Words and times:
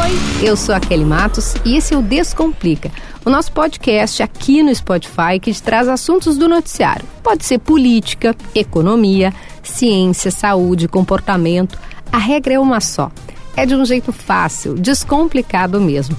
Oi, 0.00 0.48
eu 0.48 0.56
sou 0.56 0.74
a 0.74 0.80
Kelly 0.80 1.04
Matos 1.04 1.54
e 1.66 1.76
esse 1.76 1.92
é 1.92 1.98
o 1.98 2.00
Descomplica, 2.00 2.90
o 3.26 3.28
nosso 3.28 3.52
podcast 3.52 4.22
aqui 4.22 4.62
no 4.62 4.74
Spotify 4.74 5.38
que 5.38 5.52
traz 5.60 5.86
assuntos 5.86 6.38
do 6.38 6.48
noticiário. 6.48 7.04
Pode 7.22 7.44
ser 7.44 7.58
política, 7.58 8.34
economia, 8.54 9.34
ciência, 9.62 10.30
saúde, 10.30 10.88
comportamento. 10.88 11.78
A 12.10 12.16
regra 12.16 12.54
é 12.54 12.58
uma 12.58 12.80
só. 12.80 13.12
É 13.54 13.66
de 13.66 13.74
um 13.74 13.84
jeito 13.84 14.14
fácil, 14.14 14.74
descomplicado 14.74 15.78
mesmo. 15.78 16.16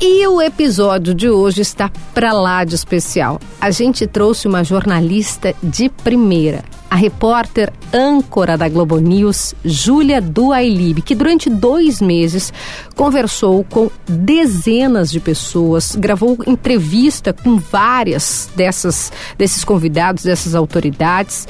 E 0.00 0.24
o 0.28 0.40
episódio 0.40 1.12
de 1.12 1.28
hoje 1.28 1.60
está 1.60 1.90
para 2.14 2.32
lá 2.32 2.62
de 2.62 2.72
especial. 2.72 3.40
A 3.60 3.72
gente 3.72 4.06
trouxe 4.06 4.46
uma 4.46 4.62
jornalista 4.62 5.52
de 5.60 5.88
primeira, 5.88 6.62
a 6.88 6.94
repórter 6.94 7.72
âncora 7.92 8.56
da 8.56 8.68
Globo 8.68 8.98
News, 8.98 9.56
Júlia 9.64 10.20
Duailib, 10.20 11.02
que 11.02 11.16
durante 11.16 11.50
dois 11.50 12.00
meses 12.00 12.52
conversou 12.94 13.64
com 13.64 13.90
dezenas 14.06 15.10
de 15.10 15.18
pessoas, 15.18 15.96
gravou 15.96 16.38
entrevista 16.46 17.32
com 17.32 17.58
várias 17.58 18.48
dessas, 18.54 19.10
desses 19.36 19.64
convidados, 19.64 20.22
dessas 20.22 20.54
autoridades, 20.54 21.48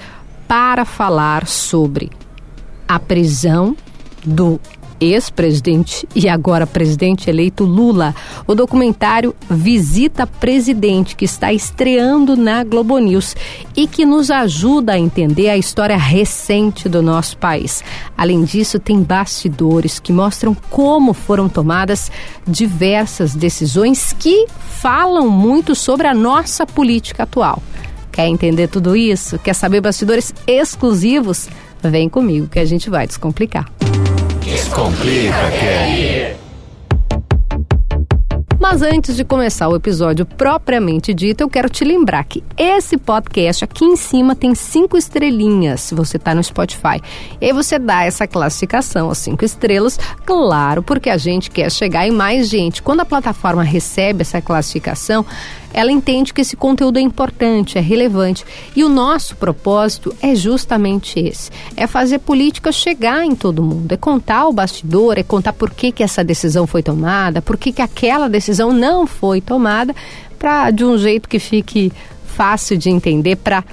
para 0.48 0.86
falar 0.86 1.46
sobre 1.46 2.10
a 2.88 2.98
prisão 2.98 3.76
do 4.24 4.58
ex-presidente 5.00 6.08
e 6.14 6.28
agora 6.28 6.66
presidente 6.66 7.30
eleito 7.30 7.64
Lula. 7.64 8.14
O 8.46 8.54
documentário 8.54 9.34
Visita 9.48 10.26
Presidente, 10.26 11.16
que 11.16 11.24
está 11.24 11.52
estreando 11.52 12.36
na 12.36 12.64
Globo 12.64 12.98
News 12.98 13.34
e 13.76 13.86
que 13.86 14.04
nos 14.04 14.30
ajuda 14.30 14.92
a 14.92 14.98
entender 14.98 15.48
a 15.48 15.56
história 15.56 15.96
recente 15.96 16.88
do 16.88 17.02
nosso 17.02 17.36
país. 17.36 17.82
Além 18.16 18.44
disso, 18.44 18.78
tem 18.78 19.02
bastidores 19.02 19.98
que 19.98 20.12
mostram 20.12 20.54
como 20.70 21.12
foram 21.12 21.48
tomadas 21.48 22.10
diversas 22.46 23.34
decisões 23.34 24.12
que 24.12 24.46
falam 24.80 25.28
muito 25.28 25.74
sobre 25.74 26.06
a 26.06 26.14
nossa 26.14 26.66
política 26.66 27.22
atual. 27.22 27.62
Quer 28.10 28.26
entender 28.26 28.68
tudo 28.68 28.96
isso? 28.96 29.38
Quer 29.38 29.54
saber 29.54 29.80
bastidores 29.80 30.34
exclusivos? 30.46 31.48
Vem 31.80 32.08
comigo 32.08 32.48
que 32.48 32.58
a 32.58 32.64
gente 32.64 32.90
vai 32.90 33.06
descomplicar. 33.06 33.77
Descomplica, 34.48 35.50
Kelly. 35.60 36.34
Mas 38.58 38.80
antes 38.80 39.14
de 39.14 39.22
começar 39.22 39.68
o 39.68 39.76
episódio 39.76 40.24
propriamente 40.24 41.12
dito, 41.12 41.42
eu 41.42 41.50
quero 41.50 41.68
te 41.68 41.84
lembrar 41.84 42.24
que 42.24 42.42
esse 42.56 42.96
podcast 42.96 43.62
aqui 43.62 43.84
em 43.84 43.94
cima 43.94 44.34
tem 44.34 44.54
cinco 44.54 44.96
estrelinhas, 44.96 45.82
se 45.82 45.94
você 45.94 46.16
está 46.16 46.34
no 46.34 46.42
Spotify. 46.42 46.98
E 47.40 47.46
aí 47.46 47.52
você 47.52 47.78
dá 47.78 48.04
essa 48.04 48.26
classificação, 48.26 49.10
as 49.10 49.18
cinco 49.18 49.44
estrelas, 49.44 49.98
claro, 50.24 50.82
porque 50.82 51.10
a 51.10 51.18
gente 51.18 51.50
quer 51.50 51.70
chegar 51.70 52.08
em 52.08 52.10
mais 52.10 52.48
gente. 52.48 52.82
Quando 52.82 53.00
a 53.00 53.04
plataforma 53.04 53.62
recebe 53.62 54.22
essa 54.22 54.40
classificação, 54.40 55.26
ela 55.72 55.92
entende 55.92 56.32
que 56.32 56.40
esse 56.40 56.56
conteúdo 56.56 56.98
é 56.98 57.02
importante, 57.02 57.78
é 57.78 57.80
relevante. 57.80 58.44
E 58.74 58.82
o 58.82 58.88
nosso 58.88 59.36
propósito 59.36 60.14
é 60.20 60.34
justamente 60.34 61.18
esse: 61.18 61.50
é 61.76 61.86
fazer 61.86 62.18
política 62.20 62.72
chegar 62.72 63.24
em 63.24 63.34
todo 63.34 63.62
mundo, 63.62 63.92
é 63.92 63.96
contar 63.96 64.46
o 64.46 64.52
bastidor, 64.52 65.18
é 65.18 65.22
contar 65.22 65.52
por 65.52 65.70
que, 65.70 65.92
que 65.92 66.02
essa 66.02 66.24
decisão 66.24 66.66
foi 66.66 66.82
tomada, 66.82 67.42
por 67.42 67.56
que, 67.56 67.72
que 67.72 67.82
aquela 67.82 68.28
decisão 68.28 68.72
não 68.72 69.06
foi 69.06 69.40
tomada, 69.40 69.94
para 70.38 70.70
de 70.70 70.84
um 70.84 70.96
jeito 70.96 71.28
que 71.28 71.38
fique 71.38 71.92
fácil 72.26 72.76
de 72.76 72.88
entender 72.88 73.36
para 73.36 73.64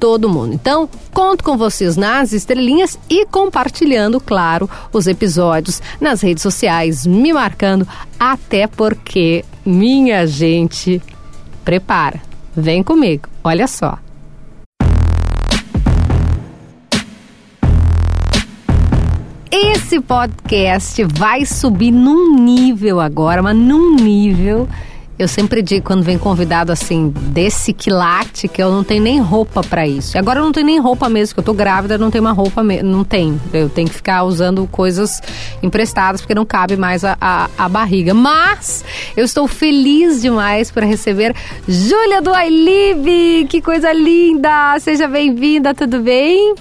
todo 0.00 0.30
mundo. 0.30 0.54
Então, 0.54 0.88
conto 1.12 1.44
com 1.44 1.56
vocês 1.58 1.96
nas 1.96 2.32
estrelinhas 2.32 2.98
e 3.08 3.26
compartilhando, 3.26 4.18
claro, 4.18 4.68
os 4.92 5.06
episódios 5.06 5.82
nas 6.00 6.22
redes 6.22 6.42
sociais, 6.42 7.06
me 7.06 7.32
marcando, 7.32 7.86
até 8.18 8.66
porque, 8.66 9.44
minha 9.64 10.26
gente, 10.26 11.02
prepara. 11.70 12.20
Vem 12.56 12.82
comigo, 12.82 13.28
olha 13.44 13.68
só. 13.68 13.96
Esse 19.52 20.00
podcast 20.00 21.04
vai 21.04 21.46
subir 21.46 21.92
num 21.92 22.34
nível 22.34 22.98
agora, 23.00 23.40
mas 23.40 23.56
num 23.56 23.94
nível 23.94 24.68
eu 25.22 25.28
sempre 25.28 25.60
digo 25.60 25.84
quando 25.84 26.02
vem 26.02 26.16
convidado 26.16 26.72
assim 26.72 27.12
desse 27.14 27.74
quilate 27.74 28.48
que 28.48 28.62
eu 28.62 28.70
não 28.70 28.82
tenho 28.82 29.02
nem 29.02 29.20
roupa 29.20 29.62
para 29.62 29.86
isso. 29.86 30.16
Agora 30.16 30.40
eu 30.40 30.44
não 30.44 30.50
tenho 30.50 30.64
nem 30.64 30.78
roupa 30.78 31.10
mesmo, 31.10 31.34
que 31.34 31.40
eu 31.40 31.44
tô 31.44 31.52
grávida, 31.52 31.98
não 31.98 32.10
tenho 32.10 32.24
uma 32.24 32.32
roupa, 32.32 32.62
não 32.62 33.04
tem. 33.04 33.38
Eu 33.52 33.68
tenho 33.68 33.86
que 33.86 33.94
ficar 33.94 34.22
usando 34.24 34.66
coisas 34.66 35.20
emprestadas 35.62 36.22
porque 36.22 36.34
não 36.34 36.46
cabe 36.46 36.74
mais 36.76 37.04
a, 37.04 37.18
a, 37.20 37.50
a 37.58 37.68
barriga. 37.68 38.14
Mas 38.14 38.82
eu 39.14 39.24
estou 39.24 39.46
feliz 39.46 40.22
demais 40.22 40.70
por 40.70 40.82
receber 40.82 41.34
Júlia 41.68 42.22
do 42.22 42.34
iLive. 42.34 43.46
Que 43.46 43.60
coisa 43.60 43.92
linda! 43.92 44.78
Seja 44.78 45.06
bem-vinda, 45.06 45.74
tudo 45.74 46.00
bem? 46.00 46.54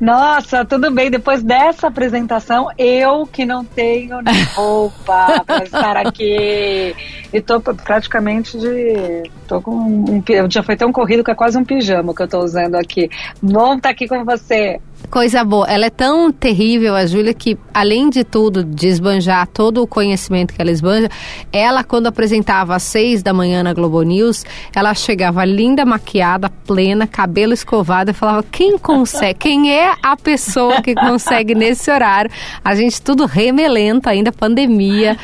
Nossa, 0.00 0.64
tudo 0.64 0.90
bem. 0.90 1.10
Depois 1.10 1.42
dessa 1.42 1.88
apresentação, 1.88 2.68
eu 2.78 3.26
que 3.26 3.44
não 3.44 3.64
tenho 3.64 4.20
nem 4.22 4.42
roupa 4.54 5.44
para 5.46 5.64
estar 5.64 5.96
aqui. 5.96 6.94
E 7.32 7.40
tô 7.40 7.60
praticamente 7.60 8.58
de. 8.58 9.30
Tô 9.46 9.60
com 9.60 9.72
um. 9.72 10.22
Já 10.48 10.62
foi 10.62 10.76
tão 10.76 10.90
corrido 10.90 11.22
que 11.22 11.30
é 11.30 11.34
quase 11.34 11.58
um 11.58 11.64
pijama 11.64 12.14
que 12.14 12.22
eu 12.22 12.28
tô 12.28 12.40
usando 12.40 12.76
aqui. 12.76 13.08
Bom 13.42 13.76
estar 13.76 13.80
tá 13.80 13.90
aqui 13.90 14.08
com 14.08 14.24
você. 14.24 14.80
Coisa 15.10 15.42
boa. 15.42 15.66
Ela 15.68 15.86
é 15.86 15.90
tão 15.90 16.30
terrível, 16.30 16.94
a 16.94 17.04
Júlia, 17.04 17.34
que 17.34 17.58
além 17.74 18.08
de 18.08 18.22
tudo, 18.22 18.62
de 18.62 18.86
esbanjar 18.86 19.44
todo 19.48 19.82
o 19.82 19.86
conhecimento 19.86 20.54
que 20.54 20.62
ela 20.62 20.70
esbanja, 20.70 21.08
ela, 21.52 21.82
quando 21.82 22.06
apresentava 22.06 22.76
às 22.76 22.84
seis 22.84 23.20
da 23.20 23.32
manhã 23.32 23.64
na 23.64 23.74
Globo 23.74 24.02
News, 24.02 24.44
ela 24.72 24.94
chegava 24.94 25.44
linda, 25.44 25.84
maquiada, 25.84 26.48
plena, 26.48 27.08
cabelo 27.08 27.52
escovado 27.52 28.12
e 28.12 28.14
falava: 28.14 28.44
quem 28.52 28.78
consegue? 28.78 29.34
Quem 29.34 29.74
é 29.74 29.92
a 30.00 30.16
pessoa 30.16 30.80
que 30.80 30.94
consegue 30.94 31.56
nesse 31.56 31.90
horário? 31.90 32.30
A 32.64 32.76
gente 32.76 33.02
tudo 33.02 33.26
remelento 33.26 34.08
ainda, 34.08 34.30
pandemia, 34.30 35.16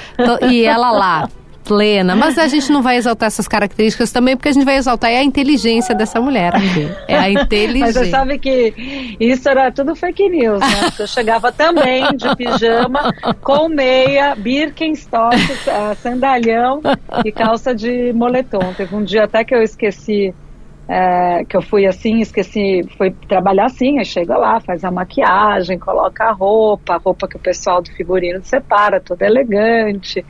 e 0.51 0.65
ela 0.65 0.91
lá 0.91 1.29
plena. 1.67 2.15
Mas 2.15 2.39
a 2.39 2.47
gente 2.47 2.71
não 2.71 2.83
vai 2.83 2.97
exaltar 2.97 3.27
essas 3.27 3.49
características 3.49 4.13
também, 4.13 4.37
porque 4.37 4.49
a 4.49 4.53
gente 4.53 4.65
vai 4.65 4.77
exaltar 4.77 5.11
é 5.11 5.19
a 5.19 5.25
inteligência 5.25 5.95
dessa 5.95 6.21
mulher. 6.21 6.53
É 7.09 7.17
a 7.17 7.29
inteligência. 7.31 8.01
Mas 8.01 8.07
você 8.07 8.11
sabe 8.11 8.39
que 8.39 9.17
isso 9.19 9.49
era 9.49 9.71
tudo 9.73 9.95
fake 9.97 10.29
news, 10.29 10.61
né? 10.61 10.83
Porque 10.85 11.03
eu 11.03 11.07
chegava 11.07 11.51
também 11.51 12.05
de 12.17 12.35
pijama, 12.37 13.13
com 13.43 13.69
meia, 13.69 14.35
Birkenstock, 14.37 15.37
eh, 15.37 15.95
sandalhão 15.97 16.81
e 17.25 17.33
calça 17.33 17.75
de 17.75 18.13
moletom. 18.13 18.73
Teve 18.75 18.95
um 18.95 19.03
dia 19.03 19.25
até 19.25 19.45
que 19.45 19.55
eu 19.55 19.63
esqueci 19.63 20.33
é, 20.89 21.45
que 21.45 21.57
eu 21.57 21.63
fui 21.63 21.85
assim, 21.85 22.21
esqueci, 22.21 22.87
fui 22.97 23.11
trabalhar 23.29 23.67
assim, 23.67 23.99
aí 23.99 24.05
chega 24.05 24.37
lá, 24.37 24.61
faz 24.61 24.85
a 24.85 24.91
maquiagem, 24.91 25.79
coloca 25.79 26.25
a 26.25 26.33
roupa, 26.33 26.95
a 26.95 26.99
roupa 26.99 27.27
que 27.27 27.37
o 27.37 27.41
pessoal 27.41 27.83
do 27.83 27.91
figurino 27.91 28.41
separa, 28.45 29.01
toda 29.01 29.27
elegante. 29.27 30.25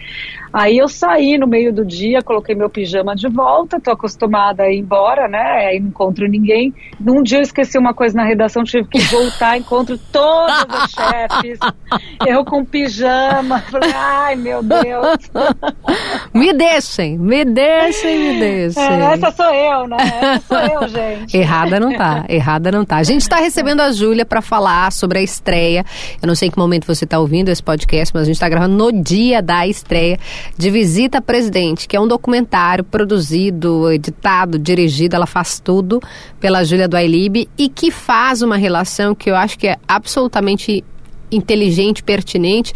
Aí 0.57 0.79
eu 0.79 0.89
saí 0.89 1.37
no 1.37 1.47
meio 1.47 1.71
do 1.71 1.85
dia, 1.85 2.23
coloquei 2.23 2.55
meu 2.55 2.71
pijama 2.71 3.15
de 3.15 3.29
volta, 3.29 3.79
tô 3.79 3.91
acostumada 3.91 4.63
a 4.63 4.73
ir 4.73 4.79
embora, 4.79 5.29
né? 5.29 5.67
Aí 5.67 5.79
não 5.79 5.89
encontro 5.89 6.27
ninguém. 6.27 6.73
Num 6.99 7.23
dia 7.23 7.41
eu 7.41 7.43
esqueci 7.43 7.77
uma 7.77 7.93
coisa 7.93 8.17
na 8.17 8.25
redação, 8.25 8.65
tive 8.65 8.89
que 8.89 8.99
voltar, 9.01 9.59
encontro 9.61 9.99
todos 10.11 10.65
os 10.83 10.93
chefes, 10.93 11.59
eu 12.27 12.43
com 12.43 12.65
pijama. 12.65 13.61
Falei, 13.71 13.93
ai 13.95 14.37
meu 14.37 14.63
Deus. 14.63 15.31
Me 16.33 16.53
deixem, 16.53 17.19
me 17.19 17.45
deixem, 17.45 18.19
me 18.19 18.39
deixem. 18.39 18.83
É, 18.83 19.15
essa 19.15 19.31
sou 19.31 19.47
eu, 19.47 19.89
né? 19.89 19.97
Essa 20.21 20.41
sou 20.47 20.59
eu, 20.59 20.89
gente. 20.89 21.37
Errada 21.37 21.81
não 21.81 21.97
tá, 21.97 22.27
errada 22.29 22.71
não 22.71 22.85
tá. 22.85 22.97
A 22.97 23.03
gente 23.03 23.23
está 23.23 23.37
recebendo 23.37 23.81
a 23.81 23.91
Júlia 23.91 24.25
para 24.25 24.43
falar 24.43 24.93
sobre 24.93 25.19
a 25.19 25.23
estreia. 25.23 25.85
Eu 26.21 26.27
não 26.27 26.35
sei 26.35 26.49
em 26.49 26.51
que 26.51 26.59
momento 26.59 26.87
você 26.87 27.05
está 27.05 27.19
ouvindo 27.19 27.49
esse 27.49 27.63
podcast, 27.63 28.13
mas 28.15 28.23
a 28.23 28.27
gente 28.27 28.35
está 28.35 28.49
gravando 28.51 28.77
no 28.77 28.93
dia 29.03 29.41
da 29.41 29.67
estreia 29.67 30.19
de 30.57 30.71
Visita 30.71 31.21
Presidente, 31.21 31.89
que 31.89 31.97
é 31.97 32.01
um 32.01 32.09
documentário 32.09 32.85
produzido, 32.85 33.91
editado, 33.91 34.59
dirigido, 34.59 35.17
ela 35.17 35.27
faz 35.27 35.61
tudo 35.61 36.01
pela 36.41 36.65
Júlia 36.65 36.89
do 36.89 36.97
Ailib 36.97 37.49
e 37.57 37.69
que 37.69 37.91
faz 37.91 38.43
uma 38.43 38.57
relação 38.57 39.15
que 39.15 39.31
eu 39.31 39.37
acho 39.37 39.59
que 39.59 39.69
é 39.69 39.77
absolutamente 39.87 40.85
inteligente, 41.31 42.03
pertinente 42.03 42.73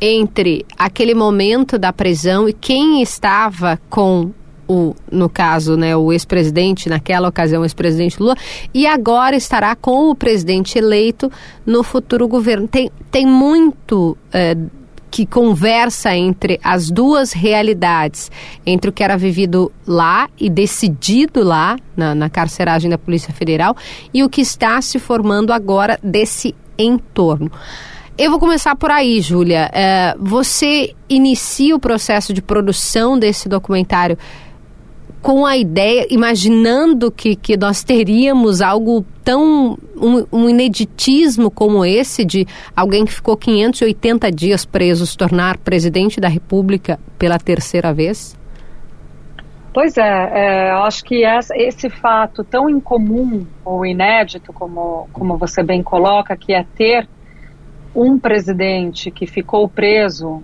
entre 0.00 0.66
aquele 0.76 1.14
momento 1.14 1.78
da 1.78 1.92
prisão 1.92 2.48
e 2.48 2.52
quem 2.52 3.00
estava 3.00 3.80
com 3.88 4.32
o, 4.68 4.94
no 5.10 5.28
caso, 5.28 5.76
né, 5.76 5.96
o 5.96 6.12
ex-presidente, 6.12 6.88
naquela 6.88 7.28
ocasião, 7.28 7.62
o 7.62 7.64
ex-presidente 7.64 8.18
Lula, 8.18 8.36
e 8.72 8.86
agora 8.86 9.36
estará 9.36 9.76
com 9.76 10.10
o 10.10 10.14
presidente 10.14 10.78
eleito 10.78 11.30
no 11.66 11.82
futuro 11.82 12.26
governo. 12.26 12.66
Tem, 12.66 12.90
tem 13.10 13.26
muito. 13.26 14.16
É, 14.32 14.56
que 15.12 15.26
conversa 15.26 16.16
entre 16.16 16.58
as 16.64 16.90
duas 16.90 17.34
realidades, 17.34 18.30
entre 18.64 18.88
o 18.88 18.92
que 18.92 19.04
era 19.04 19.14
vivido 19.14 19.70
lá 19.86 20.26
e 20.40 20.48
decidido 20.48 21.44
lá 21.44 21.76
na, 21.94 22.14
na 22.14 22.30
carceragem 22.30 22.90
da 22.90 22.96
Polícia 22.96 23.30
Federal 23.30 23.76
e 24.12 24.24
o 24.24 24.30
que 24.30 24.40
está 24.40 24.80
se 24.80 24.98
formando 24.98 25.52
agora 25.52 26.00
desse 26.02 26.54
entorno. 26.78 27.52
Eu 28.16 28.30
vou 28.30 28.40
começar 28.40 28.74
por 28.74 28.90
aí, 28.90 29.20
Júlia. 29.20 29.70
É, 29.72 30.14
você 30.18 30.94
inicia 31.08 31.76
o 31.76 31.78
processo 31.78 32.32
de 32.32 32.40
produção 32.40 33.18
desse 33.18 33.50
documentário 33.50 34.16
com 35.22 35.46
a 35.46 35.56
ideia, 35.56 36.06
imaginando 36.10 37.10
que, 37.10 37.36
que 37.36 37.56
nós 37.56 37.84
teríamos 37.84 38.60
algo 38.60 39.06
tão. 39.24 39.78
Um, 39.96 40.26
um, 40.32 40.48
ineditismo 40.48 41.48
como 41.48 41.84
esse 41.84 42.24
de 42.24 42.44
alguém 42.74 43.04
que 43.04 43.12
ficou 43.12 43.36
580 43.36 44.32
dias 44.32 44.64
preso 44.64 45.06
se 45.06 45.16
tornar 45.16 45.58
presidente 45.58 46.20
da 46.20 46.26
República 46.26 46.98
pela 47.16 47.38
terceira 47.38 47.94
vez? 47.94 48.36
Pois 49.72 49.96
é, 49.96 50.02
é 50.02 50.70
acho 50.72 51.04
que 51.04 51.24
essa, 51.24 51.56
esse 51.56 51.88
fato 51.88 52.42
tão 52.42 52.68
incomum 52.68 53.46
ou 53.64 53.86
inédito, 53.86 54.52
como, 54.52 55.08
como 55.12 55.38
você 55.38 55.62
bem 55.62 55.84
coloca, 55.84 56.36
que 56.36 56.52
é 56.52 56.66
ter 56.74 57.08
um 57.94 58.18
presidente 58.18 59.08
que 59.08 59.26
ficou 59.26 59.68
preso, 59.68 60.42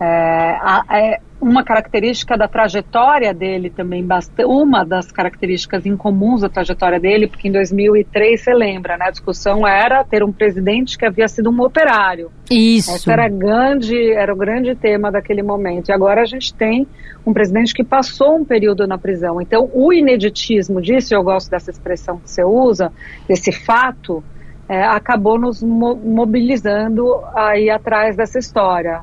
é, 0.00 0.58
é 0.90 1.20
uma 1.40 1.64
característica 1.64 2.36
da 2.36 2.46
trajetória 2.46 3.32
dele 3.32 3.70
também, 3.70 4.06
uma 4.44 4.84
das 4.84 5.10
características 5.10 5.86
incomuns 5.86 6.42
da 6.42 6.48
trajetória 6.48 7.00
dele, 7.00 7.26
porque 7.26 7.48
em 7.48 7.52
2003, 7.52 8.40
você 8.40 8.52
lembra, 8.52 8.96
né, 8.98 9.06
a 9.06 9.10
discussão 9.10 9.66
era 9.66 10.04
ter 10.04 10.22
um 10.22 10.30
presidente 10.30 10.98
que 10.98 11.06
havia 11.06 11.26
sido 11.28 11.50
um 11.50 11.60
operário. 11.62 12.30
Isso. 12.50 12.94
Esse 12.94 13.10
era, 13.10 13.28
grande, 13.28 14.12
era 14.12 14.32
o 14.32 14.36
grande 14.36 14.74
tema 14.74 15.10
daquele 15.10 15.42
momento. 15.42 15.88
E 15.88 15.92
agora 15.92 16.22
a 16.22 16.26
gente 16.26 16.52
tem 16.52 16.86
um 17.24 17.32
presidente 17.32 17.72
que 17.72 17.84
passou 17.84 18.36
um 18.36 18.44
período 18.44 18.86
na 18.86 18.98
prisão. 18.98 19.40
Então, 19.40 19.70
o 19.72 19.92
ineditismo 19.92 20.80
disso, 20.80 21.14
eu 21.14 21.22
gosto 21.22 21.50
dessa 21.50 21.70
expressão 21.70 22.18
que 22.18 22.30
você 22.30 22.44
usa, 22.44 22.92
desse 23.26 23.52
fato, 23.52 24.22
é, 24.68 24.84
acabou 24.84 25.38
nos 25.38 25.62
mobilizando 25.62 27.04
aí 27.34 27.70
atrás 27.70 28.16
dessa 28.16 28.38
história. 28.38 29.02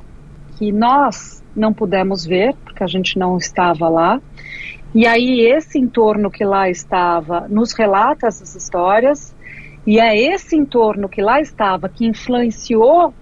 Que 0.58 0.72
nós 0.72 1.44
não 1.56 1.74
pudemos 1.74 2.26
ver, 2.26 2.56
porque 2.64 2.84
a 2.84 2.88
gente 2.88 3.18
não 3.18 3.38
estava 3.38 3.90
lá. 3.90 4.22
E 4.94 5.06
aí 5.06 5.42
esse 5.42 5.78
entorno 5.78 6.32
que 6.32 6.44
lá 6.44 6.70
estava 6.70 7.48
nos 7.48 7.74
relata 7.74 8.28
essas 8.28 8.56
histórias, 8.56 9.36
e 9.86 10.00
é 10.00 10.18
esse 10.18 10.56
entorno 10.56 11.08
que 11.08 11.22
lá 11.22 11.40
estava 11.40 11.88
que 11.88 12.06
influenciou 12.06 13.14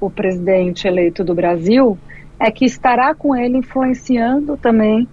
o 0.00 0.10
presidente 0.10 0.86
eleito 0.86 1.24
do 1.24 1.34
Brasil, 1.34 1.96
é 2.38 2.50
que 2.50 2.64
estará 2.64 3.14
com 3.14 3.36
ele 3.36 3.58
influenciando 3.58 4.56
também 4.56 5.08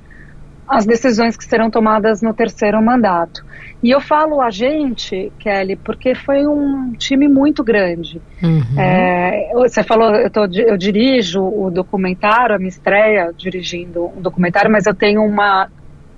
as 0.69 0.86
decisões 0.86 1.36
que 1.36 1.44
serão 1.44 1.71
tomadas 1.71 2.21
no 2.21 2.31
terceiro 2.31 2.80
mandato. 2.80 3.44
E 3.81 3.89
eu 3.89 4.00
falo 4.00 4.39
a 4.39 4.51
gente, 4.51 5.31
Kelly, 5.39 5.75
porque 5.75 6.13
foi 6.13 6.45
um 6.45 6.94
time 6.94 7.27
muito 7.27 7.63
grande. 7.63 8.21
Uhum. 8.44 8.80
É, 8.80 9.50
você 9.54 9.83
falou, 9.83 10.13
eu, 10.16 10.30
tô, 10.30 10.45
eu, 10.45 10.77
dirijo 10.77 11.42
o 11.42 11.71
documentário, 11.71 12.56
a 12.56 12.60
minha 12.60 12.69
estreia 12.69 13.33
dirigindo 13.36 14.12
um 14.16 14.21
documentário, 14.21 14.71
mas 14.71 14.86
eu 14.86 14.94
tenho 14.94 15.24
uma 15.24 15.69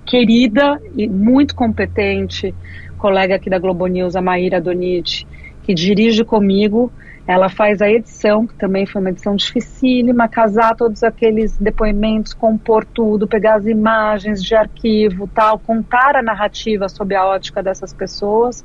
querida 0.04 0.78
e 0.96 1.08
muito 1.08 1.54
competente 1.54 2.54
colega 2.98 3.36
aqui 3.36 3.48
da 3.48 3.58
Globo 3.58 3.86
News, 3.86 4.16
a 4.16 4.20
Maíra 4.20 4.60
Donite, 4.60 5.26
que 5.62 5.72
dirige 5.72 6.24
comigo 6.24 6.92
ela 7.26 7.48
faz 7.48 7.80
a 7.80 7.88
edição, 7.88 8.46
que 8.46 8.54
também 8.54 8.84
foi 8.84 9.00
uma 9.00 9.10
edição 9.10 9.36
dificílima, 9.36 10.28
casar 10.28 10.74
todos 10.74 11.02
aqueles 11.04 11.56
depoimentos, 11.56 12.34
compor 12.34 12.84
tudo, 12.84 13.28
pegar 13.28 13.54
as 13.54 13.66
imagens 13.66 14.42
de 14.42 14.54
arquivo, 14.54 15.28
tal, 15.28 15.58
contar 15.58 16.16
a 16.16 16.22
narrativa 16.22 16.88
sob 16.88 17.14
a 17.14 17.24
ótica 17.24 17.62
dessas 17.62 17.92
pessoas, 17.92 18.64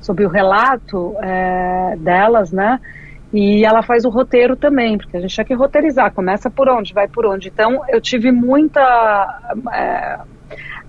sob 0.00 0.24
o 0.24 0.28
relato 0.28 1.16
é, 1.22 1.96
delas, 1.98 2.52
né? 2.52 2.78
E 3.32 3.64
ela 3.64 3.82
faz 3.82 4.04
o 4.04 4.10
roteiro 4.10 4.54
também, 4.54 4.98
porque 4.98 5.16
a 5.16 5.20
gente 5.20 5.34
tinha 5.34 5.44
que 5.44 5.54
roteirizar, 5.54 6.12
começa 6.12 6.48
por 6.50 6.68
onde, 6.68 6.92
vai 6.92 7.08
por 7.08 7.26
onde. 7.26 7.48
Então, 7.48 7.82
eu 7.88 8.00
tive 8.00 8.30
muita 8.30 9.40
é, 9.72 10.18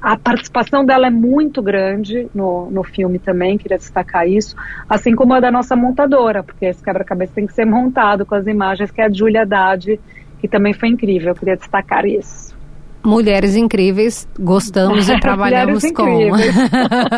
a 0.06 0.16
participação 0.16 0.86
dela 0.86 1.08
é 1.08 1.10
muito 1.10 1.64
grande 1.64 2.28
no, 2.32 2.70
no 2.70 2.84
filme 2.84 3.18
também, 3.18 3.58
queria 3.58 3.76
destacar 3.80 4.28
isso, 4.28 4.56
assim 4.88 5.16
como 5.16 5.34
a 5.34 5.40
da 5.40 5.50
nossa 5.50 5.76
montadora, 5.76 6.44
porque 6.44 6.66
esse 6.66 6.84
quebra-cabeça 6.84 7.34
tem 7.34 7.48
que 7.48 7.54
ser 7.54 7.66
montado 7.66 8.24
com 8.24 8.36
as 8.36 8.46
imagens, 8.46 8.92
que 8.92 9.02
é 9.02 9.06
a 9.06 9.10
Julia 9.12 9.42
Haddad, 9.42 10.00
que 10.40 10.48
também 10.48 10.74
foi 10.74 10.90
incrível, 10.90 11.30
eu 11.30 11.36
queria 11.36 11.58
destacar 11.58 12.06
isso. 12.06 12.56
Mulheres 13.04 13.56
incríveis, 13.56 14.28
gostamos 14.40 15.10
e 15.10 15.18
trabalhamos 15.20 15.84
com. 15.92 16.04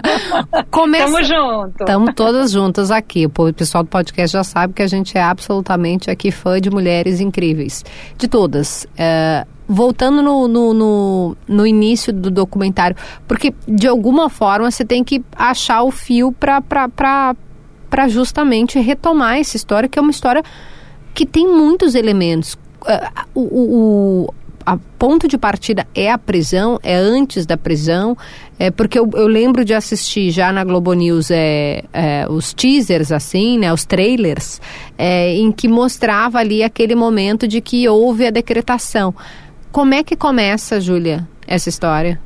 Começa... 0.71 1.05
Tamo 1.05 1.23
junto. 1.25 1.83
Estamos 1.83 2.13
todas 2.15 2.51
juntas 2.51 2.89
aqui. 2.89 3.25
O 3.25 3.53
pessoal 3.53 3.83
do 3.83 3.89
podcast 3.89 4.31
já 4.31 4.43
sabe 4.45 4.73
que 4.73 4.81
a 4.81 4.87
gente 4.87 5.17
é 5.17 5.21
absolutamente 5.21 6.09
aqui 6.09 6.31
fã 6.31 6.59
de 6.59 6.69
mulheres 6.69 7.19
incríveis. 7.19 7.83
De 8.17 8.27
todas. 8.29 8.85
É, 8.97 9.45
voltando 9.67 10.21
no, 10.21 10.47
no, 10.47 10.73
no, 10.73 11.37
no, 11.47 11.67
início 11.67 12.13
do 12.13 12.31
documentário, 12.31 12.95
porque 13.27 13.53
de 13.67 13.87
alguma 13.87 14.29
forma 14.29 14.71
você 14.71 14.85
tem 14.85 15.03
que 15.03 15.23
achar 15.35 15.83
o 15.83 15.91
fio 15.91 16.31
para 16.31 18.07
justamente 18.07 18.79
retomar 18.79 19.37
essa 19.37 19.57
história, 19.57 19.89
que 19.89 19.99
é 19.99 20.01
uma 20.01 20.11
história 20.11 20.43
que 21.13 21.25
tem 21.25 21.47
muitos 21.47 21.95
elementos. 21.95 22.53
Uh, 22.81 23.25
o, 23.33 23.41
o, 23.41 24.33
a 24.67 24.77
ponto 24.99 25.27
de 25.29 25.37
partida 25.37 25.87
é 25.95 26.11
a 26.11 26.17
prisão, 26.17 26.77
é 26.83 26.93
antes 26.93 27.45
da 27.45 27.57
prisão, 27.57 28.17
é 28.59 28.69
porque 28.69 28.99
eu, 28.99 29.09
eu 29.13 29.25
lembro 29.25 29.63
de 29.63 29.73
assistir 29.73 30.29
já 30.29 30.51
na 30.51 30.63
Globo 30.63 30.93
News 30.93 31.31
é, 31.31 31.85
é, 31.93 32.27
os 32.29 32.53
teasers, 32.53 33.11
assim, 33.11 33.57
né, 33.57 33.71
os 33.71 33.85
trailers, 33.85 34.59
é, 34.97 35.33
em 35.35 35.51
que 35.51 35.69
mostrava 35.69 36.39
ali 36.39 36.63
aquele 36.63 36.95
momento 36.95 37.47
de 37.47 37.61
que 37.61 37.87
houve 37.87 38.27
a 38.27 38.29
decretação. 38.29 39.15
Como 39.77 39.93
é 39.93 40.03
que 40.03 40.15
começa, 40.15 40.81
Júlia, 40.81 41.27
essa 41.47 41.69
história? 41.69 42.19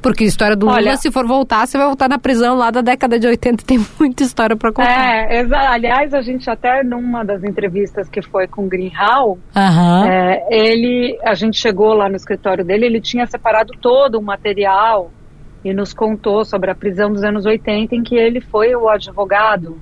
Porque 0.00 0.22
a 0.22 0.26
história 0.28 0.54
do 0.54 0.66
Lula, 0.66 0.76
Olha, 0.76 0.96
se 0.96 1.10
for 1.10 1.26
voltar, 1.26 1.66
você 1.66 1.76
vai 1.76 1.88
voltar 1.88 2.08
na 2.08 2.20
prisão 2.20 2.54
lá 2.54 2.70
da 2.70 2.82
década 2.82 3.18
de 3.18 3.26
80, 3.26 3.64
tem 3.64 3.84
muita 3.98 4.22
história 4.22 4.54
para 4.54 4.70
contar. 4.70 5.28
É, 5.28 5.40
aliás, 5.66 6.14
a 6.14 6.22
gente 6.22 6.48
até 6.48 6.84
numa 6.84 7.24
das 7.24 7.42
entrevistas 7.42 8.08
que 8.08 8.22
foi 8.22 8.46
com 8.46 8.66
o 8.66 8.68
Greenhall, 8.68 9.40
uhum. 9.56 10.04
é, 10.04 10.46
ele, 10.48 11.18
a 11.24 11.34
gente 11.34 11.58
chegou 11.58 11.94
lá 11.94 12.08
no 12.08 12.14
escritório 12.14 12.64
dele, 12.64 12.86
ele 12.86 13.00
tinha 13.00 13.26
separado 13.26 13.72
todo 13.80 14.20
o 14.20 14.22
material 14.22 15.10
e 15.64 15.74
nos 15.74 15.92
contou 15.92 16.44
sobre 16.44 16.70
a 16.70 16.76
prisão 16.76 17.10
dos 17.10 17.24
anos 17.24 17.44
80, 17.44 17.92
em 17.92 18.04
que 18.04 18.14
ele 18.14 18.40
foi 18.40 18.72
o 18.76 18.88
advogado 18.88 19.80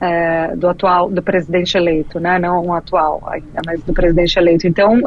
é, 0.00 0.56
do 0.56 0.66
atual, 0.66 1.10
do 1.10 1.22
presidente 1.22 1.76
eleito, 1.76 2.18
né? 2.18 2.38
Não 2.38 2.68
o 2.68 2.72
atual 2.72 3.22
ainda, 3.26 3.60
mas 3.66 3.82
do 3.82 3.92
presidente 3.92 4.38
eleito. 4.38 4.66
Então, 4.66 4.98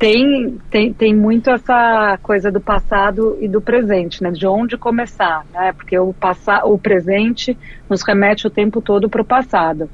tem, 0.00 0.58
tem, 0.70 0.94
tem 0.94 1.14
muito 1.14 1.50
essa 1.50 2.18
coisa 2.22 2.50
do 2.50 2.58
passado 2.58 3.36
e 3.38 3.46
do 3.46 3.60
presente, 3.60 4.22
né? 4.22 4.30
De 4.30 4.46
onde 4.46 4.78
começar, 4.78 5.44
né? 5.52 5.74
Porque 5.74 5.96
o, 5.98 6.14
passa, 6.14 6.64
o 6.64 6.78
presente 6.78 7.56
nos 7.86 8.00
remete 8.00 8.46
o 8.46 8.50
tempo 8.50 8.80
todo 8.80 9.10
para 9.10 9.20
o 9.20 9.24
passado. 9.24 9.90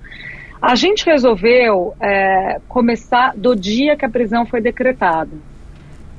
A 0.63 0.77
gente 0.77 1.05
resolveu 1.05 1.93
é, 2.01 2.61
começar 2.69 3.33
do 3.37 3.57
dia 3.57 3.97
que 3.97 4.05
a 4.05 4.09
prisão 4.09 4.47
foi 4.47 4.61
decretada. 4.61 5.33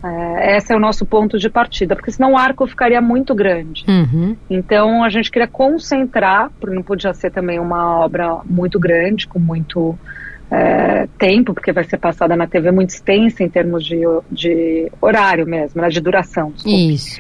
É, 0.04 0.58
esse 0.58 0.74
é 0.74 0.76
o 0.76 0.80
nosso 0.80 1.06
ponto 1.06 1.40
de 1.40 1.50
partida, 1.50 1.96
porque 1.96 2.12
senão 2.12 2.34
o 2.34 2.38
arco 2.38 2.68
ficaria 2.68 3.02
muito 3.02 3.34
grande. 3.34 3.86
Uhum. 3.88 4.36
Então 4.50 5.02
a 5.02 5.10
gente 5.10 5.32
queria 5.32 5.48
concentrar, 5.48 6.52
porque 6.60 6.76
não 6.76 6.84
podia 6.84 7.14
ser 7.14 7.32
também 7.32 7.58
uma 7.58 8.02
obra 8.02 8.42
muito 8.44 8.78
grande, 8.78 9.26
com 9.26 9.40
muito 9.40 9.98
é, 10.50 11.08
tempo, 11.18 11.54
porque 11.54 11.72
vai 11.72 11.84
ser 11.84 11.98
passada 11.98 12.36
na 12.36 12.48
TV 12.48 12.72
muito 12.72 12.92
extensa 12.92 13.44
em 13.44 13.50
termos 13.50 13.86
de, 13.86 14.02
de 14.32 14.92
horário 15.02 15.46
mesmo, 15.46 15.82
né, 15.82 15.90
de 15.90 16.00
duração. 16.00 16.52
Desculpe. 16.52 16.94
Isso. 16.94 17.20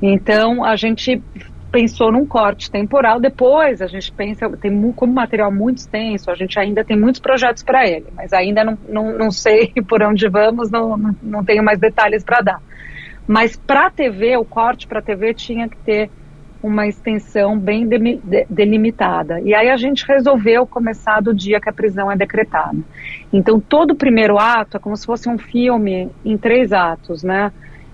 Então 0.00 0.64
a 0.64 0.76
gente 0.76 1.22
pensou 1.70 2.10
num 2.10 2.26
corte 2.26 2.70
temporal. 2.70 3.20
Depois 3.20 3.80
a 3.82 3.86
gente 3.86 4.10
pensa, 4.12 4.48
tem 4.56 4.92
como 4.92 5.12
material 5.12 5.52
muito 5.52 5.78
extenso, 5.78 6.30
a 6.30 6.34
gente 6.34 6.58
ainda 6.58 6.84
tem 6.84 6.98
muitos 6.98 7.20
projetos 7.20 7.62
para 7.62 7.86
ele, 7.86 8.06
mas 8.14 8.32
ainda 8.32 8.64
não, 8.64 8.78
não, 8.88 9.18
não 9.18 9.30
sei 9.30 9.72
por 9.88 10.02
onde 10.02 10.28
vamos, 10.28 10.70
não, 10.70 10.96
não, 10.96 11.16
não 11.22 11.44
tenho 11.44 11.62
mais 11.62 11.78
detalhes 11.78 12.24
para 12.24 12.40
dar. 12.40 12.62
Mas 13.26 13.56
para 13.56 13.86
a 13.86 13.90
TV, 13.90 14.36
o 14.38 14.44
corte 14.44 14.86
para 14.86 15.00
a 15.00 15.02
TV 15.02 15.34
tinha 15.34 15.68
que 15.68 15.76
ter 15.78 16.10
uma 16.62 16.86
extensão 16.86 17.58
bem 17.58 17.86
de, 17.86 17.98
de, 17.98 18.46
delimitada. 18.50 19.40
E 19.40 19.54
aí 19.54 19.70
a 19.70 19.76
gente 19.76 20.06
resolveu 20.06 20.66
começar 20.66 21.20
do 21.20 21.34
dia 21.34 21.60
que 21.60 21.68
a 21.68 21.72
prisão 21.72 22.10
é 22.10 22.16
decretada. 22.16 22.78
Então 23.32 23.60
todo 23.60 23.92
o 23.92 23.96
primeiro 23.96 24.38
ato 24.38 24.76
é 24.76 24.80
como 24.80 24.96
se 24.96 25.06
fosse 25.06 25.28
um 25.28 25.38
filme 25.38 26.10
em 26.24 26.36
três 26.36 26.72
atos, 26.72 27.22
né? 27.22 27.52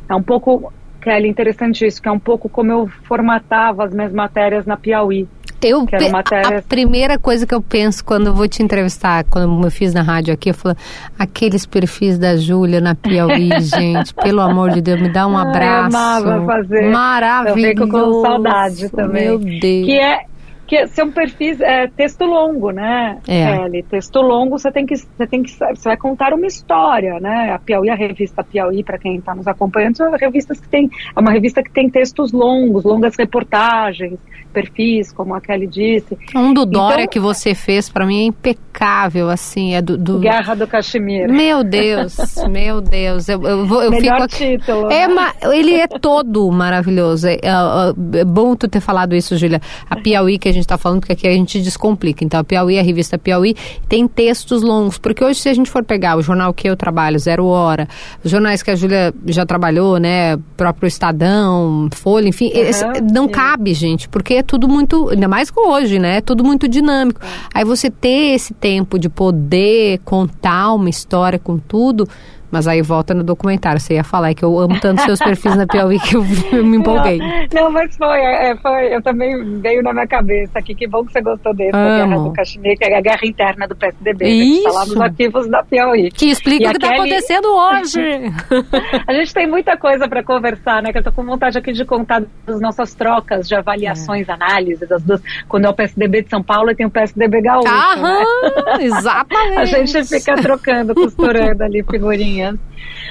É 0.08 0.14
um 0.14 0.22
pouco, 0.22 0.72
Kelly, 1.00 1.28
interessante 1.28 1.86
isso, 1.86 2.00
que 2.00 2.08
é 2.08 2.12
um 2.12 2.18
pouco 2.18 2.48
como 2.48 2.70
eu 2.72 2.88
formatava 3.04 3.84
as 3.84 3.94
minhas 3.94 4.12
matérias 4.12 4.66
na 4.66 4.76
Piauí. 4.76 5.28
Eu, 5.66 5.86
matéria... 6.10 6.58
A 6.58 6.62
primeira 6.62 7.18
coisa 7.18 7.46
que 7.46 7.54
eu 7.54 7.62
penso 7.62 8.04
quando 8.04 8.28
eu 8.28 8.34
vou 8.34 8.46
te 8.46 8.62
entrevistar, 8.62 9.24
quando 9.24 9.64
eu 9.64 9.70
fiz 9.70 9.94
na 9.94 10.02
rádio 10.02 10.34
aqui, 10.34 10.50
eu 10.50 10.54
falo, 10.54 10.76
aqueles 11.18 11.66
perfis 11.66 12.18
da 12.18 12.36
Júlia 12.36 12.80
na 12.80 12.94
Piauí, 12.94 13.50
gente, 13.62 14.14
pelo 14.14 14.40
amor 14.40 14.70
de 14.70 14.80
Deus, 14.80 15.00
me 15.00 15.08
dá 15.08 15.26
um 15.26 15.36
abraço. 15.36 15.96
Eu 15.96 16.00
amava 16.00 16.46
fazer. 16.46 16.90
Maravilhoso. 16.90 17.58
Eu 17.58 17.68
fico 17.70 17.88
com 17.88 18.22
saudade 18.22 18.88
também. 18.90 19.24
Meu 19.24 19.38
Deus. 19.38 19.60
Que 19.86 19.98
é 19.98 20.24
que 20.66 20.86
são 20.88 21.10
perfis 21.10 21.60
é, 21.60 21.86
texto 21.88 22.24
longo, 22.24 22.70
né, 22.70 23.18
É. 23.28 23.56
Kelly? 23.58 23.82
Texto 23.82 24.20
longo, 24.20 24.58
você 24.58 24.70
tem 24.72 24.86
que 24.86 24.96
você 24.96 25.26
tem 25.26 25.42
que 25.42 25.50
você 25.52 25.66
vai 25.84 25.96
contar 25.96 26.32
uma 26.32 26.46
história, 26.46 27.20
né? 27.20 27.52
A 27.52 27.58
Piauí, 27.58 27.90
a 27.90 27.94
revista 27.94 28.42
Piauí, 28.42 28.82
para 28.82 28.98
quem 28.98 29.16
está 29.16 29.34
nos 29.34 29.46
acompanhando, 29.46 29.96
são 29.96 30.10
revistas 30.12 30.58
que 30.60 30.68
tem 30.68 30.88
é 31.16 31.20
uma 31.20 31.30
revista 31.30 31.62
que 31.62 31.70
tem 31.70 31.88
textos 31.90 32.32
longos, 32.32 32.84
longas 32.84 33.14
reportagens, 33.16 34.18
perfis, 34.52 35.12
como 35.12 35.34
a 35.34 35.40
Kelly 35.40 35.66
disse. 35.66 36.16
Um 36.34 36.54
do 36.54 36.64
Dória 36.64 37.02
Então- 37.02 37.08
que 37.12 37.18
você 37.20 37.54
fez 37.54 37.88
pra 37.90 38.06
mim 38.06 38.20
é 38.22 38.24
impecável, 38.24 39.28
assim, 39.28 39.74
é 39.74 39.82
do... 39.82 39.96
do- 39.98 40.18
Guerra 40.20 40.54
do 40.54 40.66
Caxemir. 40.66 41.28
Meu 41.28 41.62
Deus, 41.64 42.16
meu 42.50 42.80
Deus, 42.80 43.28
eu, 43.28 43.42
eu, 43.42 43.66
vou- 43.66 43.82
eu 43.82 43.90
Melhor 43.90 44.28
fico 44.28 44.28
título. 44.28 44.90
É, 44.90 45.06
né? 45.08 45.32
ele 45.52 45.74
é 45.74 45.86
todo 45.88 46.50
maravilhoso. 46.50 47.26
É, 47.28 47.34
é, 47.34 48.20
é 48.20 48.24
bom 48.24 48.54
tu 48.54 48.68
ter 48.68 48.80
falado 48.80 49.14
isso, 49.14 49.36
Júlia. 49.36 49.60
A 49.90 49.96
Piauí 49.96 50.38
que 50.38 50.48
a 50.48 50.52
gente 50.54 50.64
está 50.64 50.78
falando, 50.78 51.00
porque 51.00 51.12
aqui 51.12 51.28
a 51.28 51.32
gente 51.32 51.60
descomplica. 51.60 52.24
Então, 52.24 52.40
a 52.40 52.44
Piauí, 52.44 52.78
a 52.78 52.82
revista 52.82 53.18
Piauí, 53.18 53.54
tem 53.88 54.08
textos 54.08 54.62
longos. 54.62 54.96
Porque 54.98 55.22
hoje, 55.24 55.40
se 55.40 55.48
a 55.48 55.54
gente 55.54 55.70
for 55.70 55.84
pegar 55.84 56.16
o 56.16 56.22
jornal 56.22 56.52
que 56.54 56.68
eu 56.68 56.76
trabalho, 56.76 57.18
Zero 57.18 57.44
Hora, 57.46 57.88
os 58.24 58.30
jornais 58.30 58.62
que 58.62 58.70
a 58.70 58.74
Júlia 58.76 59.12
já 59.26 59.44
trabalhou, 59.44 59.98
né? 59.98 60.36
Próprio 60.56 60.86
Estadão, 60.86 61.88
Folha, 61.92 62.28
enfim, 62.28 62.50
esse- 62.54 62.84
não 63.12 63.24
sim. 63.24 63.30
cabe, 63.32 63.74
gente, 63.74 64.08
porque 64.08 64.34
é 64.34 64.42
tudo 64.42 64.68
muito, 64.68 65.08
ainda 65.10 65.28
mais 65.28 65.50
que 65.50 65.60
hoje, 65.60 65.98
né? 65.98 66.16
É 66.16 66.20
tudo 66.20 66.42
muito 66.44 66.66
dinâmico. 66.68 67.20
Aí 67.52 67.64
você 67.64 67.90
ter 67.90 68.34
esse 68.34 68.54
tempo 68.54 68.98
de 68.98 69.08
poder 69.08 69.98
contar 70.04 70.72
uma 70.72 70.88
história 70.88 71.38
com 71.38 71.58
tudo. 71.58 72.08
Mas 72.54 72.68
aí 72.68 72.80
volta 72.82 73.12
no 73.12 73.24
documentário. 73.24 73.80
Você 73.80 73.94
ia 73.94 74.04
falar 74.04 74.30
é 74.30 74.34
que 74.34 74.44
eu 74.44 74.56
amo 74.60 74.78
tanto 74.78 75.02
seus 75.02 75.18
perfis 75.18 75.56
na 75.56 75.66
Piauí 75.66 75.98
que 75.98 76.14
eu, 76.14 76.22
me 76.62 76.76
empolguei. 76.76 77.18
Não, 77.18 77.64
não, 77.64 77.70
mas 77.72 77.96
foi, 77.96 78.20
é, 78.20 78.56
foi, 78.62 78.94
eu 78.94 79.02
também 79.02 79.58
veio 79.60 79.82
na 79.82 79.92
minha 79.92 80.06
cabeça 80.06 80.60
aqui. 80.60 80.72
Que 80.72 80.86
bom 80.86 81.04
que 81.04 81.12
você 81.12 81.20
gostou 81.20 81.52
desse, 81.52 81.72
da 81.72 81.78
Amo. 81.78 82.08
Guerra 82.14 82.22
do 82.28 82.32
Caxemir, 82.32 82.78
que 82.78 82.84
é 82.84 82.96
a 82.96 83.00
guerra 83.00 83.20
interna 83.24 83.66
do 83.66 83.74
PSDB. 83.74 84.24
né, 84.24 84.30
Isso. 84.30 84.62
Que 84.62 84.68
lá 84.74 84.86
nos 84.86 85.00
arquivos 85.00 85.48
da 85.50 85.64
Piauí. 85.64 86.12
Que 86.12 86.26
explica 86.30 86.62
E 86.62 86.66
o 86.66 86.68
a 86.68 86.72
que 86.72 86.76
está 86.76 86.88
Kelly- 86.90 87.00
acontecendo 87.00 87.48
hoje. 87.48 88.32
A 89.08 89.12
gente 89.12 89.34
tem 89.34 89.46
muita 89.48 89.76
coisa 89.76 90.08
para 90.08 90.22
conversar, 90.22 90.80
né? 90.80 90.92
Que 90.92 90.98
eu 90.98 91.02
tô 91.02 91.10
com 91.10 91.24
vontade 91.24 91.58
aqui 91.58 91.72
de 91.72 91.84
contar 91.84 92.22
das 92.46 92.60
nossas 92.60 92.94
trocas 92.94 93.48
de 93.48 93.54
avaliações, 93.56 94.28
análises 94.28 94.88
das 94.88 95.02
duas. 95.02 95.20
Quando 95.48 95.64
é 95.64 95.68
o 95.68 95.74
PSDB 95.74 96.22
de 96.22 96.30
São 96.30 96.42
Paulo 96.42 96.70
e 96.70 96.74
tem 96.76 96.86
o 96.86 96.90
PSDB 96.90 97.42
gaúcho. 97.42 97.64
né? 97.68 97.72
Aham, 97.74 98.80
exatamente. 98.80 99.58
A 99.58 99.64
gente 99.64 100.04
fica 100.04 100.36
trocando, 100.36 100.94
costurando 100.94 101.62
ali 101.64 101.82
figurinhas. 101.82 102.43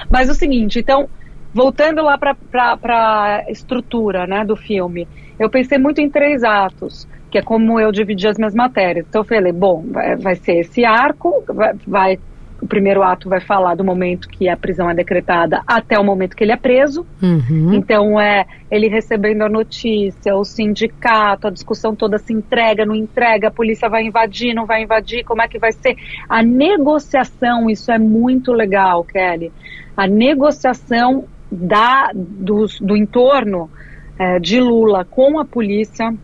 Mas 0.10 0.30
o 0.30 0.34
seguinte, 0.34 0.80
então, 0.80 1.10
voltando 1.54 2.02
lá 2.02 2.18
para 2.18 2.36
a 2.82 3.44
estrutura 3.50 4.26
né, 4.28 4.46
do 4.46 4.56
filme, 4.56 5.08
eu 5.40 5.50
pensei 5.50 5.78
muito 5.78 6.02
em 6.02 6.10
três 6.10 6.44
atos, 6.44 7.08
que 7.30 7.38
é 7.38 7.42
como 7.42 7.80
eu 7.80 7.92
dividi 7.92 8.28
as 8.28 8.38
minhas 8.38 8.54
matérias. 8.56 9.06
Então 9.08 9.22
eu 9.22 9.26
falei, 9.26 9.52
bom, 9.52 9.86
vai, 9.92 10.16
vai 10.18 10.36
ser 10.36 10.60
esse 10.60 10.86
arco, 10.86 11.44
vai, 11.50 11.74
vai- 11.86 12.20
o 12.64 12.68
primeiro 12.68 13.04
ato 13.04 13.28
vai 13.28 13.42
falar 13.42 13.76
do 13.76 13.84
momento 13.84 14.30
que 14.30 14.48
a 14.48 14.56
prisão 14.56 14.90
é 14.90 14.96
decretada 14.96 15.62
até 15.68 16.00
o 16.00 16.04
momento 16.04 16.34
que 16.34 16.46
ele 16.46 16.54
é 16.54 16.56
preso. 16.56 17.06
Uhum. 17.22 17.74
Então 17.74 18.20
é 18.20 18.46
ele 18.72 18.88
recebendo 18.88 19.42
a 19.42 19.50
notícia, 19.50 20.34
o 20.34 20.46
sindicato, 20.46 21.48
a 21.48 21.52
discussão 21.52 21.94
toda 21.94 22.18
se 22.18 22.32
entrega, 22.32 22.86
não 22.86 22.96
entrega, 22.96 23.50
a 23.50 23.52
polícia 23.52 23.90
vai 23.90 24.06
invadir, 24.06 24.54
não 24.54 24.66
vai 24.66 24.84
invadir, 24.84 25.26
como 25.26 25.42
é 25.42 25.48
que 25.50 25.60
vai 25.60 25.74
ser? 25.74 25.98
A 26.30 26.42
negociação, 26.42 27.70
isso 27.70 27.92
é 27.92 28.00
muito 28.00 28.54
legal, 28.54 29.04
Kelly. 29.04 29.52
A 29.98 30.08
negociação 30.08 31.26
da, 31.52 32.12
do, 32.16 32.66
do 32.80 32.96
entorno 32.96 33.70
eh, 34.18 34.40
de 34.40 34.62
Lula 34.62 35.04
com 35.04 35.38
a 35.38 35.44
polícia. 35.44 36.16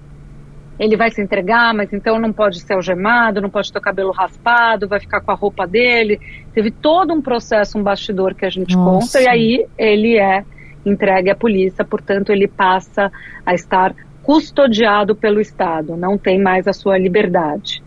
Ele 0.79 0.95
vai 0.95 1.12
se 1.12 1.21
entregar, 1.21 1.74
mas 1.74 1.91
então 1.91 2.17
não 2.17 2.31
pode 2.31 2.62
ser 2.62 2.74
algemado, 2.74 3.41
não 3.41 3.50
pode 3.50 3.71
ter 3.71 3.77
o 3.77 3.81
cabelo 3.81 4.12
raspado, 4.12 4.88
vai 4.88 5.00
ficar 5.00 5.19
com 5.19 5.31
a 5.31 5.36
roupa 5.36 5.67
dele. 5.67 6.19
Teve 6.53 6.71
todo 6.71 7.13
um 7.13 7.21
processo, 7.21 7.77
um 7.77 7.83
bastidor 7.83 8.33
que 8.33 8.45
a 8.45 8.50
gente 8.50 8.75
Nossa. 8.75 9.07
conta, 9.07 9.21
e 9.21 9.27
aí 9.27 9.65
ele 9.77 10.17
é 10.17 10.45
entregue 10.86 11.29
à 11.29 11.36
polícia, 11.36 11.83
portanto 11.83 12.31
ele 12.31 12.48
passa 12.48 13.12
a 13.45 13.53
estar 13.53 13.93
custodiado 14.24 15.15
pelo 15.15 15.41
Estado, 15.41 15.98
não 15.98 16.17
tem 16.17 16.39
mais 16.39 16.67
a 16.67 16.74
sua 16.74 16.98
liberdade. 16.98 17.83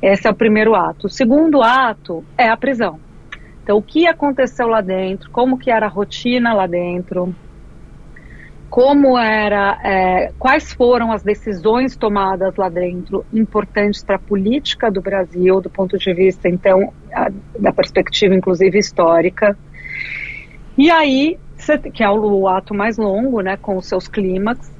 Esse 0.00 0.26
é 0.26 0.30
o 0.30 0.34
primeiro 0.34 0.74
ato. 0.74 1.08
O 1.08 1.10
segundo 1.10 1.62
ato 1.62 2.24
é 2.38 2.48
a 2.48 2.56
prisão. 2.56 2.98
Então, 3.62 3.76
o 3.76 3.82
que 3.82 4.06
aconteceu 4.06 4.66
lá 4.66 4.80
dentro, 4.80 5.30
como 5.30 5.58
que 5.58 5.70
era 5.70 5.86
a 5.86 5.88
rotina 5.88 6.54
lá 6.54 6.66
dentro, 6.66 7.34
como 8.70 9.18
era, 9.18 9.78
é, 9.84 10.32
quais 10.38 10.72
foram 10.72 11.10
as 11.12 11.24
decisões 11.24 11.96
tomadas 11.96 12.54
lá 12.56 12.68
dentro 12.68 13.26
importantes 13.32 14.04
para 14.04 14.14
a 14.16 14.20
política 14.20 14.90
do 14.90 15.02
Brasil, 15.02 15.60
do 15.60 15.68
ponto 15.68 15.98
de 15.98 16.14
vista, 16.14 16.48
então, 16.48 16.92
a- 17.12 17.30
da 17.58 17.72
perspectiva, 17.72 18.32
inclusive, 18.34 18.78
histórica. 18.78 19.58
E 20.78 20.90
aí, 20.90 21.36
você- 21.56 21.78
que 21.78 22.02
é 22.02 22.08
o, 22.08 22.22
o 22.42 22.48
ato 22.48 22.72
mais 22.74 22.96
longo, 22.96 23.40
né, 23.40 23.56
com 23.56 23.76
os 23.76 23.86
seus 23.86 24.06
clímax, 24.06 24.70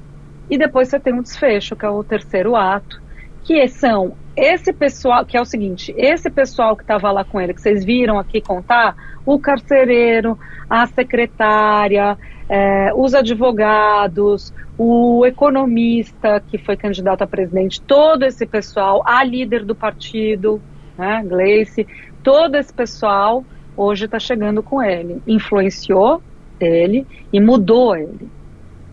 e 0.49 0.57
depois 0.57 0.87
você 0.89 0.99
tem 0.99 1.13
um 1.13 1.21
desfecho, 1.21 1.75
que 1.75 1.85
é 1.85 1.89
o 1.89 2.03
terceiro 2.03 2.55
ato, 2.55 2.95
que 3.43 3.67
são 3.67 4.17
esse 4.35 4.71
pessoal, 4.71 5.25
que 5.25 5.35
é 5.35 5.41
o 5.41 5.45
seguinte, 5.45 5.93
esse 5.97 6.29
pessoal 6.29 6.77
que 6.77 6.83
estava 6.83 7.11
lá 7.11 7.25
com 7.25 7.41
ele, 7.41 7.53
que 7.53 7.61
vocês 7.61 7.83
viram 7.83 8.17
aqui 8.17 8.41
contar, 8.41 8.95
o 9.25 9.37
carcereiro, 9.39 10.37
a 10.69 10.87
secretária, 10.87 12.17
eh, 12.53 12.91
os 12.93 13.15
advogados, 13.15 14.53
o 14.77 15.25
economista 15.25 16.43
que 16.49 16.57
foi 16.57 16.75
candidato 16.75 17.21
a 17.21 17.27
presidente, 17.27 17.81
todo 17.81 18.23
esse 18.23 18.45
pessoal, 18.45 19.01
a 19.05 19.23
líder 19.23 19.63
do 19.63 19.73
partido, 19.73 20.61
né, 20.97 21.23
Gleice, 21.25 21.87
todo 22.21 22.55
esse 22.55 22.73
pessoal 22.73 23.45
hoje 23.77 24.03
está 24.03 24.19
chegando 24.19 24.61
com 24.61 24.83
ele. 24.83 25.21
Influenciou 25.25 26.21
ele 26.59 27.07
e 27.31 27.39
mudou 27.39 27.95
ele. 27.95 28.29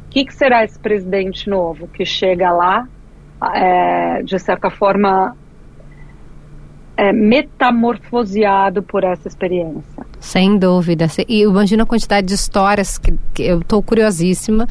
O 0.06 0.10
que, 0.10 0.24
que 0.24 0.34
será 0.34 0.62
esse 0.62 0.78
presidente 0.78 1.50
novo 1.50 1.88
que 1.88 2.04
chega 2.04 2.52
lá, 2.52 2.86
é, 3.54 4.22
de 4.22 4.38
certa 4.38 4.70
forma, 4.70 5.36
é, 6.98 7.12
metamorfoseado 7.12 8.82
por 8.82 9.04
essa 9.04 9.28
experiência? 9.28 10.04
Sem 10.18 10.58
dúvida. 10.58 11.06
E 11.28 11.42
imagina 11.42 11.84
a 11.84 11.86
quantidade 11.86 12.26
de 12.26 12.34
histórias 12.34 12.98
que, 12.98 13.14
que 13.32 13.44
eu 13.44 13.60
estou 13.60 13.80
curiosíssima. 13.80 14.66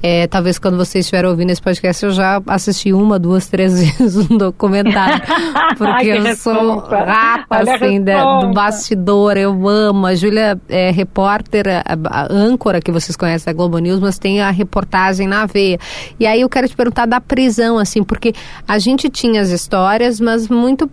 É, 0.00 0.26
talvez 0.28 0.58
quando 0.60 0.76
vocês 0.76 1.04
estiverem 1.04 1.28
ouvindo 1.28 1.50
esse 1.50 1.60
podcast, 1.62 2.04
eu 2.04 2.12
já 2.12 2.40
assisti 2.46 2.92
uma, 2.92 3.18
duas, 3.18 3.48
três 3.48 3.72
vezes 3.98 4.30
um 4.30 4.36
documentário. 4.38 5.22
Porque 5.76 6.10
Ai, 6.12 6.30
eu 6.30 6.36
sou 6.36 6.78
rata, 6.78 7.46
Olha 7.50 7.74
assim, 7.74 8.00
da- 8.00 8.40
do 8.40 8.52
bastidor. 8.52 9.36
Eu 9.36 9.68
amo. 9.68 10.06
A 10.06 10.14
Júlia 10.14 10.60
é 10.68 10.92
repórter, 10.92 11.64
a, 11.68 11.82
a 12.22 12.32
âncora 12.32 12.80
que 12.80 12.92
vocês 12.92 13.16
conhecem 13.16 13.52
da 13.52 13.56
Globo 13.56 13.78
News, 13.78 13.98
mas 13.98 14.18
tem 14.20 14.40
a 14.40 14.50
reportagem 14.50 15.26
na 15.26 15.46
veia. 15.46 15.78
E 16.18 16.26
aí 16.26 16.40
eu 16.42 16.48
quero 16.48 16.68
te 16.68 16.76
perguntar 16.76 17.06
da 17.06 17.20
prisão, 17.20 17.76
assim, 17.76 18.04
porque 18.04 18.32
a 18.68 18.78
gente 18.78 19.10
tinha 19.10 19.40
as 19.40 19.48
histórias, 19.50 20.20
mas 20.20 20.48
muito 20.48 20.88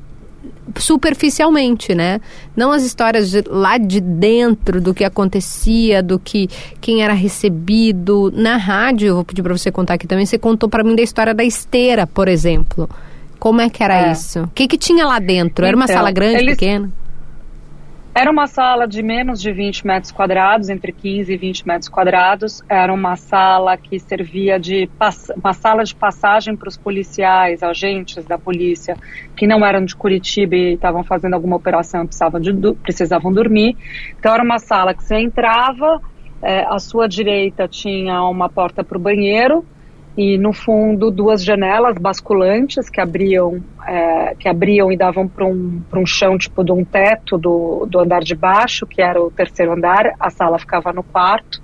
superficialmente, 0.77 1.93
né? 1.95 2.19
Não 2.55 2.71
as 2.71 2.83
histórias 2.83 3.29
de, 3.31 3.43
lá 3.47 3.77
de 3.77 3.99
dentro 3.99 4.79
do 4.81 4.93
que 4.93 5.03
acontecia, 5.03 6.01
do 6.03 6.19
que 6.19 6.49
quem 6.81 7.03
era 7.03 7.13
recebido 7.13 8.31
na 8.35 8.57
rádio. 8.57 9.07
Eu 9.07 9.15
vou 9.15 9.23
pedir 9.25 9.41
para 9.41 9.57
você 9.57 9.71
contar 9.71 9.95
aqui 9.95 10.07
também. 10.07 10.25
Você 10.25 10.37
contou 10.37 10.69
para 10.69 10.83
mim 10.83 10.95
da 10.95 11.01
história 11.01 11.33
da 11.33 11.43
esteira, 11.43 12.05
por 12.07 12.27
exemplo. 12.27 12.89
Como 13.39 13.61
é 13.61 13.69
que 13.69 13.81
era 13.83 14.07
É. 14.09 14.11
isso? 14.11 14.41
O 14.43 14.47
que 14.53 14.67
que 14.67 14.77
tinha 14.77 15.05
lá 15.05 15.17
dentro? 15.19 15.65
Era 15.65 15.75
uma 15.75 15.85
Então, 15.85 15.95
sala 15.95 16.11
grande, 16.11 16.37
eles- 16.43 16.55
pequena? 16.57 16.91
Era 18.19 18.29
uma 18.29 18.47
sala 18.47 18.85
de 18.85 19.01
menos 19.01 19.39
de 19.39 19.49
20 19.49 19.87
metros 19.87 20.11
quadrados, 20.11 20.67
entre 20.67 20.91
15 20.91 21.31
e 21.31 21.37
20 21.37 21.65
metros 21.65 21.87
quadrados. 21.87 22.61
Era 22.67 22.93
uma 22.93 23.15
sala 23.15 23.77
que 23.77 23.97
servia 23.97 24.59
de 24.59 24.89
uma 25.37 25.53
sala 25.53 25.85
de 25.85 25.95
passagem 25.95 26.53
para 26.53 26.67
os 26.67 26.75
policiais, 26.75 27.63
agentes 27.63 28.25
da 28.25 28.37
polícia 28.37 28.97
que 29.37 29.47
não 29.47 29.65
eram 29.65 29.85
de 29.85 29.95
Curitiba 29.95 30.53
e 30.53 30.73
estavam 30.73 31.01
fazendo 31.01 31.33
alguma 31.33 31.55
operação 31.55 32.05
precisavam, 32.05 32.41
precisavam 32.83 33.31
dormir. 33.31 33.77
Então 34.19 34.33
era 34.33 34.43
uma 34.43 34.59
sala 34.59 34.93
que 34.93 35.01
você 35.01 35.15
entrava, 35.15 36.01
eh, 36.41 36.65
à 36.67 36.77
sua 36.77 37.07
direita 37.07 37.69
tinha 37.69 38.21
uma 38.23 38.49
porta 38.49 38.83
para 38.83 38.97
o 38.97 39.01
banheiro 39.01 39.65
e 40.17 40.37
no 40.37 40.51
fundo 40.51 41.11
duas 41.11 41.43
janelas 41.43 41.97
basculantes 41.97 42.89
que 42.89 42.99
abriam 42.99 43.63
é, 43.87 44.35
que 44.35 44.47
abriam 44.47 44.91
e 44.91 44.97
davam 44.97 45.27
para 45.27 45.45
um, 45.45 45.81
um 45.93 46.05
chão 46.05 46.37
tipo 46.37 46.63
de 46.63 46.71
um 46.71 46.83
teto 46.83 47.37
do, 47.37 47.85
do 47.89 47.99
andar 47.99 48.23
de 48.23 48.35
baixo 48.35 48.85
que 48.85 49.01
era 49.01 49.21
o 49.21 49.31
terceiro 49.31 49.73
andar 49.73 50.13
a 50.19 50.29
sala 50.29 50.59
ficava 50.59 50.91
no 50.91 51.03
quarto. 51.03 51.61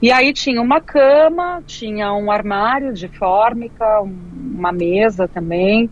E 0.00 0.10
aí 0.10 0.32
tinha 0.32 0.60
uma 0.62 0.80
cama 0.80 1.62
tinha 1.66 2.12
um 2.12 2.30
armário 2.30 2.92
de 2.92 3.08
fórmica 3.08 4.00
um- 4.02 4.16
uma 4.56 4.72
mesa 4.72 5.28
também 5.28 5.90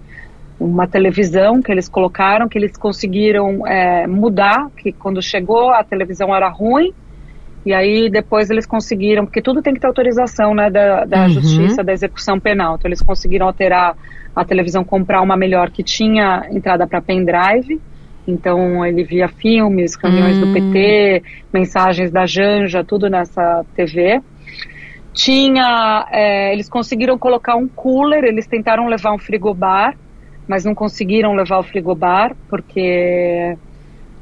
uma 0.58 0.86
televisão 0.86 1.60
que 1.60 1.72
eles 1.72 1.88
colocaram 1.88 2.48
que 2.48 2.56
eles 2.56 2.76
conseguiram 2.76 3.66
é, 3.66 4.06
mudar 4.06 4.68
que 4.76 4.92
quando 4.92 5.20
chegou 5.20 5.70
a 5.70 5.82
televisão 5.82 6.34
era 6.34 6.48
ruim 6.48 6.94
E 7.64 7.72
aí 7.72 8.10
depois 8.10 8.50
eles 8.50 8.66
conseguiram, 8.66 9.24
porque 9.24 9.40
tudo 9.40 9.62
tem 9.62 9.72
que 9.72 9.80
ter 9.80 9.86
autorização 9.86 10.54
né, 10.54 10.68
da, 10.68 11.04
da 11.04 11.22
uhum. 11.22 11.28
justiça, 11.30 11.84
da 11.84 11.92
execução 11.92 12.40
penal. 12.40 12.74
Então 12.74 12.88
eles 12.88 13.02
conseguiram 13.02 13.46
alterar 13.46 13.96
a 14.34 14.44
televisão, 14.44 14.82
comprar 14.82 15.20
uma 15.20 15.36
melhor 15.36 15.70
que 15.70 15.82
tinha 15.82 16.46
entrada 16.50 16.86
para 16.86 17.00
pendrive. 17.00 17.80
Então 18.26 18.84
ele 18.84 19.04
via 19.04 19.28
filmes, 19.28 19.96
reuniões 19.96 20.38
uhum. 20.38 20.46
do 20.46 20.52
PT, 20.52 21.22
hum. 21.24 21.46
mensagens 21.52 22.10
da 22.10 22.26
Janja, 22.26 22.84
tudo 22.84 23.08
nessa 23.08 23.64
TV. 23.74 24.20
Tinha, 25.12 26.06
é, 26.10 26.52
eles 26.52 26.68
conseguiram 26.68 27.18
colocar 27.18 27.54
um 27.56 27.68
cooler, 27.68 28.24
eles 28.24 28.46
tentaram 28.46 28.86
levar 28.86 29.12
um 29.12 29.18
frigobar, 29.18 29.94
mas 30.48 30.64
não 30.64 30.74
conseguiram 30.74 31.34
levar 31.34 31.58
o 31.58 31.62
frigobar 31.62 32.34
porque 32.48 33.56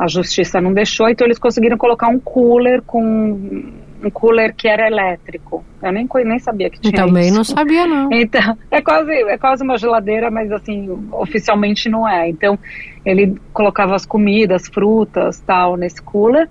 a 0.00 0.06
justiça 0.08 0.62
não 0.62 0.72
deixou, 0.72 1.10
então 1.10 1.26
eles 1.26 1.38
conseguiram 1.38 1.76
colocar 1.76 2.08
um 2.08 2.18
cooler 2.18 2.80
com 2.80 3.70
um 4.02 4.08
cooler 4.10 4.54
que 4.54 4.66
era 4.66 4.86
elétrico. 4.86 5.62
Eu 5.82 5.92
nem, 5.92 6.08
nem 6.24 6.38
sabia 6.38 6.70
que 6.70 6.80
tinha 6.80 6.94
Também 6.94 7.26
isso. 7.26 7.36
não 7.36 7.44
sabia, 7.44 7.86
não. 7.86 8.08
Então, 8.16 8.56
é 8.70 8.80
quase, 8.80 9.12
é 9.12 9.36
quase 9.36 9.62
uma 9.62 9.76
geladeira, 9.76 10.30
mas 10.30 10.50
assim, 10.50 10.88
oficialmente 11.12 11.90
não 11.90 12.08
é. 12.08 12.30
Então, 12.30 12.58
ele 13.04 13.36
colocava 13.52 13.94
as 13.94 14.06
comidas, 14.06 14.68
frutas, 14.68 15.38
tal, 15.40 15.76
nesse 15.76 16.00
cooler. 16.00 16.48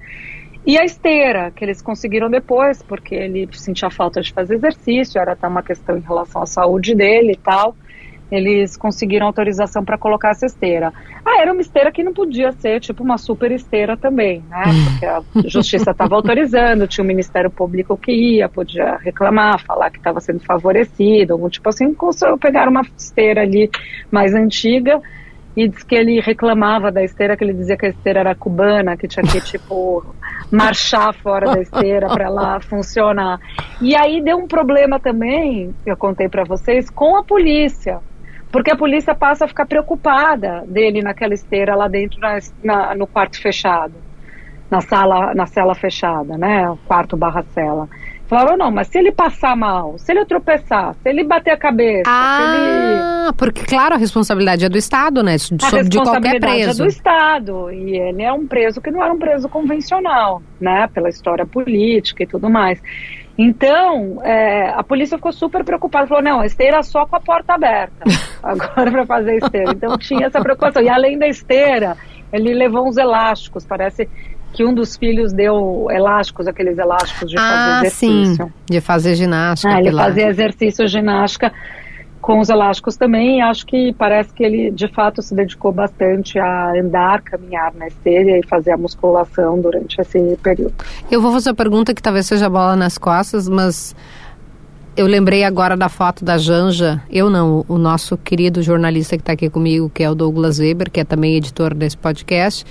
E 0.63 0.77
a 0.77 0.85
esteira, 0.85 1.49
que 1.49 1.65
eles 1.65 1.81
conseguiram 1.81 2.29
depois, 2.29 2.83
porque 2.83 3.15
ele 3.15 3.49
sentia 3.53 3.89
falta 3.89 4.21
de 4.21 4.31
fazer 4.31 4.53
exercício, 4.53 5.19
era 5.19 5.31
até 5.31 5.47
uma 5.47 5.63
questão 5.63 5.97
em 5.97 6.01
relação 6.01 6.43
à 6.43 6.45
saúde 6.45 6.93
dele 6.93 7.31
e 7.31 7.37
tal 7.37 7.75
eles 8.31 8.77
conseguiram 8.77 9.25
autorização 9.25 9.83
para 9.83 9.97
colocar 9.97 10.29
essa 10.29 10.45
esteira. 10.45 10.93
Ah, 11.25 11.41
era 11.41 11.51
uma 11.51 11.61
esteira 11.61 11.91
que 11.91 12.03
não 12.03 12.13
podia 12.13 12.51
ser 12.51 12.79
tipo 12.79 13.03
uma 13.03 13.17
super 13.17 13.51
esteira 13.51 13.97
também, 13.97 14.43
né? 14.49 14.63
Porque 14.89 15.05
a 15.05 15.21
justiça 15.45 15.91
estava 15.91 16.15
autorizando, 16.15 16.87
tinha 16.87 17.03
o 17.03 17.07
Ministério 17.07 17.49
Público 17.49 17.97
que 17.97 18.11
ia, 18.11 18.47
podia 18.47 18.97
reclamar, 18.97 19.63
falar 19.65 19.89
que 19.89 19.97
estava 19.97 20.19
sendo 20.19 20.39
favorecido, 20.41 21.33
algum 21.33 21.49
tipo 21.49 21.69
assim, 21.69 21.95
pegaram 22.39 22.71
uma 22.71 22.83
esteira 22.97 23.41
ali 23.41 23.69
mais 24.11 24.33
antiga 24.33 25.01
e 25.55 25.67
diz 25.67 25.83
que 25.83 25.95
ele 25.95 26.21
reclamava 26.21 26.91
da 26.91 27.03
esteira, 27.03 27.35
que 27.35 27.43
ele 27.43 27.53
dizia 27.53 27.75
que 27.75 27.85
a 27.85 27.89
esteira 27.89 28.19
era 28.19 28.35
cubana, 28.35 28.95
que 28.95 29.07
tinha 29.07 29.25
que, 29.25 29.41
tipo, 29.41 30.05
marchar 30.51 31.13
fora 31.15 31.53
da 31.53 31.61
esteira 31.61 32.07
para 32.07 32.25
ela 32.25 32.59
funcionar. 32.61 33.39
E 33.81 33.95
aí 33.95 34.21
deu 34.21 34.37
um 34.37 34.47
problema 34.47 34.99
também, 34.99 35.73
que 35.83 35.91
eu 35.91 35.97
contei 35.97 36.29
para 36.29 36.43
vocês, 36.43 36.89
com 36.89 37.17
a 37.17 37.23
polícia 37.23 37.99
porque 38.51 38.71
a 38.71 38.75
polícia 38.75 39.13
passa 39.13 39.45
a 39.45 39.47
ficar 39.47 39.65
preocupada 39.65 40.63
dele 40.67 41.01
naquela 41.01 41.33
esteira 41.33 41.75
lá 41.75 41.87
dentro 41.87 42.19
na, 42.19 42.39
na, 42.63 42.95
no 42.95 43.05
quarto 43.05 43.39
fechado, 43.39 43.93
na 44.69 44.81
sala, 44.81 45.33
na 45.33 45.45
cela 45.45 45.75
fechada, 45.75 46.37
né? 46.37 46.75
Quarto 46.87 47.15
barra 47.15 47.43
cela. 47.53 47.87
Falaram, 48.29 48.57
não, 48.57 48.69
mas 48.69 48.87
se 48.87 48.99
ele 48.99 49.11
passar 49.11 49.55
mal, 49.55 49.97
se 49.97 50.11
ele 50.11 50.23
tropeçar, 50.23 50.93
se 50.93 51.09
ele 51.09 51.23
bater 51.23 51.49
a 51.49 51.57
cabeça, 51.57 52.03
ah, 52.07 53.25
ele... 53.25 53.33
porque 53.33 53.65
claro, 53.65 53.95
a 53.95 53.97
responsabilidade 53.97 54.63
é 54.63 54.69
do 54.69 54.77
Estado, 54.77 55.23
né? 55.23 55.35
De, 55.35 55.65
a 55.65 55.81
de 55.81 55.97
qualquer 55.97 56.39
preso. 56.39 56.69
é 56.69 56.85
do 56.85 56.87
Estado. 56.87 57.71
E 57.71 57.97
ele 57.97 58.21
é 58.21 58.31
um 58.31 58.45
preso 58.45 58.79
que 58.79 58.91
não 58.91 59.03
era 59.03 59.11
um 59.11 59.17
preso 59.17 59.49
convencional, 59.49 60.43
né? 60.61 60.87
Pela 60.93 61.09
história 61.09 61.43
política 61.43 62.21
e 62.21 62.27
tudo 62.27 62.51
mais. 62.51 62.79
Então, 63.41 64.21
é, 64.21 64.69
a 64.71 64.83
polícia 64.83 65.17
ficou 65.17 65.31
super 65.31 65.63
preocupada, 65.63 66.05
falou, 66.07 66.21
não, 66.21 66.41
a 66.41 66.45
esteira 66.45 66.83
só 66.83 67.05
com 67.05 67.15
a 67.15 67.21
porta 67.21 67.53
aberta, 67.53 68.03
agora 68.43 68.91
para 68.91 69.05
fazer 69.05 69.37
esteira. 69.37 69.71
Então 69.71 69.97
tinha 69.97 70.27
essa 70.27 70.41
preocupação. 70.41 70.83
E 70.83 70.89
além 70.89 71.17
da 71.17 71.25
esteira, 71.25 71.95
ele 72.33 72.53
levou 72.53 72.85
uns 72.85 72.97
elásticos, 72.97 73.65
parece 73.65 74.09
que 74.51 74.65
um 74.65 74.73
dos 74.73 74.97
filhos 74.97 75.31
deu 75.31 75.87
elásticos, 75.89 76.47
aqueles 76.47 76.77
elásticos 76.77 77.29
de 77.31 77.37
ah, 77.37 77.41
fazer 77.41 77.77
exercício. 77.77 78.45
Sim, 78.45 78.51
de 78.69 78.81
fazer 78.81 79.15
ginástica. 79.15 79.73
Ah, 79.73 79.79
ele 79.79 79.93
fazia 79.93 80.27
exercício 80.27 80.85
ginástica 80.85 81.53
com 82.21 82.39
os 82.39 82.49
elásticos 82.49 82.97
também, 82.97 83.41
acho 83.41 83.65
que 83.65 83.93
parece 83.93 84.33
que 84.33 84.43
ele 84.43 84.71
de 84.71 84.87
fato 84.89 85.21
se 85.21 85.33
dedicou 85.33 85.71
bastante 85.71 86.37
a 86.37 86.73
andar, 86.73 87.21
caminhar 87.21 87.73
na 87.75 87.87
esteira 87.87 88.37
e 88.37 88.45
fazer 88.45 88.71
a 88.71 88.77
musculação 88.77 89.59
durante 89.59 89.99
esse 89.99 90.37
período. 90.43 90.73
Eu 91.09 91.21
vou 91.21 91.31
fazer 91.31 91.49
uma 91.49 91.55
pergunta 91.55 91.93
que 91.93 92.01
talvez 92.01 92.25
seja 92.25 92.49
bola 92.49 92.75
nas 92.75 92.97
costas, 92.97 93.47
mas 93.47 93.95
eu 94.97 95.07
lembrei 95.07 95.43
agora 95.45 95.77
da 95.77 95.87
foto 95.87 96.25
da 96.25 96.37
Janja, 96.37 97.01
eu 97.09 97.29
não, 97.29 97.63
o 97.69 97.77
nosso 97.77 98.17
querido 98.17 98.61
jornalista 98.61 99.15
que 99.15 99.21
está 99.21 99.31
aqui 99.31 99.49
comigo, 99.49 99.89
que 99.89 100.03
é 100.03 100.09
o 100.09 100.15
Douglas 100.15 100.59
Weber, 100.59 100.91
que 100.91 100.99
é 100.99 101.05
também 101.05 101.35
editor 101.35 101.73
desse 101.73 101.97
podcast, 101.97 102.65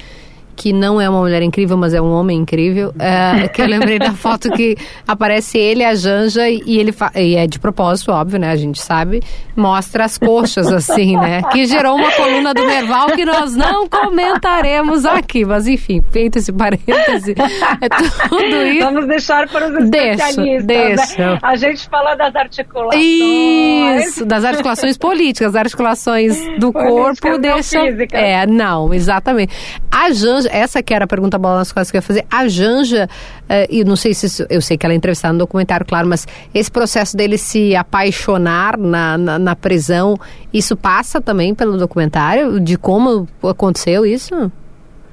que 0.59 0.73
não 0.73 1.01
é 1.01 1.09
uma 1.09 1.21
mulher 1.21 1.41
incrível, 1.41 1.77
mas 1.77 1.95
é 1.95 2.03
um 2.03 2.11
homem 2.11 2.41
incrível. 2.41 2.93
É, 2.99 3.47
que 3.47 3.63
eu 3.63 3.67
lembrei 3.67 3.97
da 3.97 4.13
foto 4.13 4.51
que 4.51 4.77
aparece 5.07 5.57
ele, 5.57 5.85
a 5.85 5.95
Janja, 5.95 6.49
e 6.49 6.79
ele 6.79 6.93
e 7.15 7.37
é 7.37 7.47
de 7.47 7.61
propósito, 7.61 8.11
óbvio, 8.11 8.41
né? 8.41 8.51
A 8.51 8.57
gente 8.57 8.83
sabe, 8.83 9.23
mostra 9.55 10.05
as 10.05 10.19
coxas, 10.19 10.67
assim, 10.73 11.17
né? 11.17 11.43
Que 11.53 11.65
gerou 11.65 11.95
uma 11.95 12.11
coluna 12.11 12.53
do 12.53 12.67
Merval 12.67 13.13
que 13.13 13.25
nós 13.25 13.55
não 13.55 13.89
comentaremos 13.89 15.07
aqui. 15.07 15.45
Mas 15.45 15.69
enfim, 15.69 16.03
feito 16.11 16.39
esse 16.39 16.53
parêntese, 16.53 17.37
é 17.81 17.89
tudo 18.29 18.63
isso. 18.67 18.85
Vamos 18.85 19.07
deixar 19.07 19.49
para 19.49 19.69
os 19.69 19.85
especialistas. 19.85 20.67
Deixa, 20.67 21.35
né? 21.35 21.39
A 21.41 21.55
gente 21.55 21.89
fala 21.89 22.17
das 22.17 22.35
articulações. 22.35 23.05
Isso, 23.05 24.27
das 24.27 24.45
articulações 24.45 24.99
políticas, 24.99 25.53
das 25.53 25.61
articulações 25.61 26.37
do 26.59 26.73
corpo, 26.73 27.39
deixa. 27.39 27.79
É, 28.13 28.45
não, 28.45 28.93
exatamente. 28.93 29.55
A 29.89 30.11
Janja 30.11 30.48
essa 30.51 30.83
que 30.83 30.93
era 30.93 31.05
a 31.05 31.09
pergunta 31.09 31.39
bola 31.39 31.59
nas 31.59 31.73
costas 31.73 31.91
que 31.91 31.97
eu 31.97 31.99
ia 31.99 32.03
fazer. 32.03 32.27
A 32.31 32.49
Janja, 32.49 33.09
uh, 33.43 33.67
e 33.69 33.85
não 33.85 33.97
sei 33.97 34.15
se 34.15 34.47
eu 34.49 34.61
sei 34.61 34.77
que 34.77 34.87
ela 34.87 34.93
é 34.93 34.97
entrevistada 34.97 35.33
no 35.33 35.39
documentário, 35.39 35.87
claro, 35.87 36.09
mas 36.09 36.27
esse 36.55 36.71
processo 36.71 37.17
dele 37.17 37.39
se 37.39 37.75
apaixonar 37.77 38.77
na, 38.77 39.19
na, 39.19 39.39
na 39.39 39.57
prisão, 39.57 40.17
isso 40.53 40.77
passa 40.77 41.21
também 41.21 41.55
pelo 41.55 41.77
documentário? 41.77 42.61
De 42.61 42.77
como 42.77 43.29
aconteceu 43.43 44.05
isso? 44.05 44.51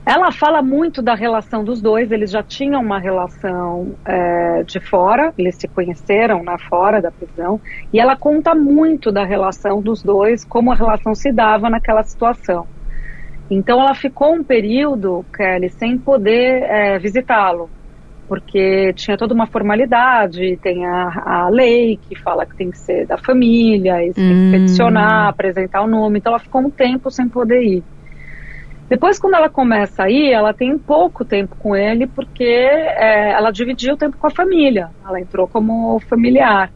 Ela 0.06 0.32
fala 0.32 0.62
muito 0.62 1.02
da 1.02 1.16
relação 1.16 1.64
dos 1.64 1.82
dois, 1.82 2.12
eles 2.12 2.30
já 2.30 2.44
tinham 2.44 2.80
uma 2.80 3.00
relação 3.00 3.96
é, 4.06 4.62
de 4.62 4.80
fora, 4.80 5.34
eles 5.36 5.56
se 5.56 5.68
conheceram 5.68 6.44
na 6.44 6.52
né, 6.52 6.58
fora 6.70 7.02
da 7.02 7.10
prisão, 7.10 7.60
e 7.92 8.00
ela 8.00 8.16
conta 8.16 8.54
muito 8.54 9.12
da 9.12 9.26
relação 9.26 9.82
dos 9.82 10.04
dois, 10.04 10.46
como 10.46 10.72
a 10.72 10.76
relação 10.76 11.16
se 11.16 11.32
dava 11.32 11.72
naquela 11.72 12.04
situação. 12.04 12.68
Então 13.50 13.80
ela 13.80 13.94
ficou 13.94 14.34
um 14.34 14.44
período, 14.44 15.26
Kelly, 15.36 15.70
sem 15.70 15.98
poder 15.98 16.64
é, 16.64 16.98
visitá-lo, 16.98 17.70
porque 18.28 18.92
tinha 18.94 19.18
toda 19.18 19.34
uma 19.34 19.46
formalidade, 19.46 20.58
tem 20.58 20.86
a, 20.86 21.24
a, 21.26 21.50
lei 21.50 21.98
que 21.98 22.16
fala 22.16 22.46
que 22.46 22.56
tem 22.56 22.72
que 22.72 22.78
ser 22.78 23.06
da 23.06 23.18
família, 23.18 24.04
e 24.04 24.10
hum. 24.10 24.14
tem 24.14 24.28
que 24.28 24.34
hum. 24.34 24.52
peticionar, 24.52 25.28
apresentar 25.28 25.82
o 25.82 25.88
nome, 25.88 26.18
então 26.18 26.32
ela 26.32 26.40
ficou 26.40 26.62
um 26.62 26.72
tempo 26.72 27.12
sem 27.12 27.30
poder 27.30 27.62
ir. 27.62 27.84
Depois, 28.90 29.18
quando 29.18 29.36
ela 29.36 29.50
começa 29.50 30.04
a 30.04 30.10
ir, 30.10 30.32
ela 30.32 30.54
tem 30.54 30.78
pouco 30.78 31.26
tempo 31.26 31.56
com 31.58 31.76
ele, 31.76 32.06
porque 32.06 32.44
é, 32.44 33.32
ela 33.32 33.50
dividia 33.50 33.94
o 33.94 33.98
tempo 33.98 34.18
com 34.18 34.28
a 34.28 34.32
família, 34.32 34.90
ela 35.04 35.20
entrou 35.20 35.48
como 35.48 36.00
familiar. 36.02 36.72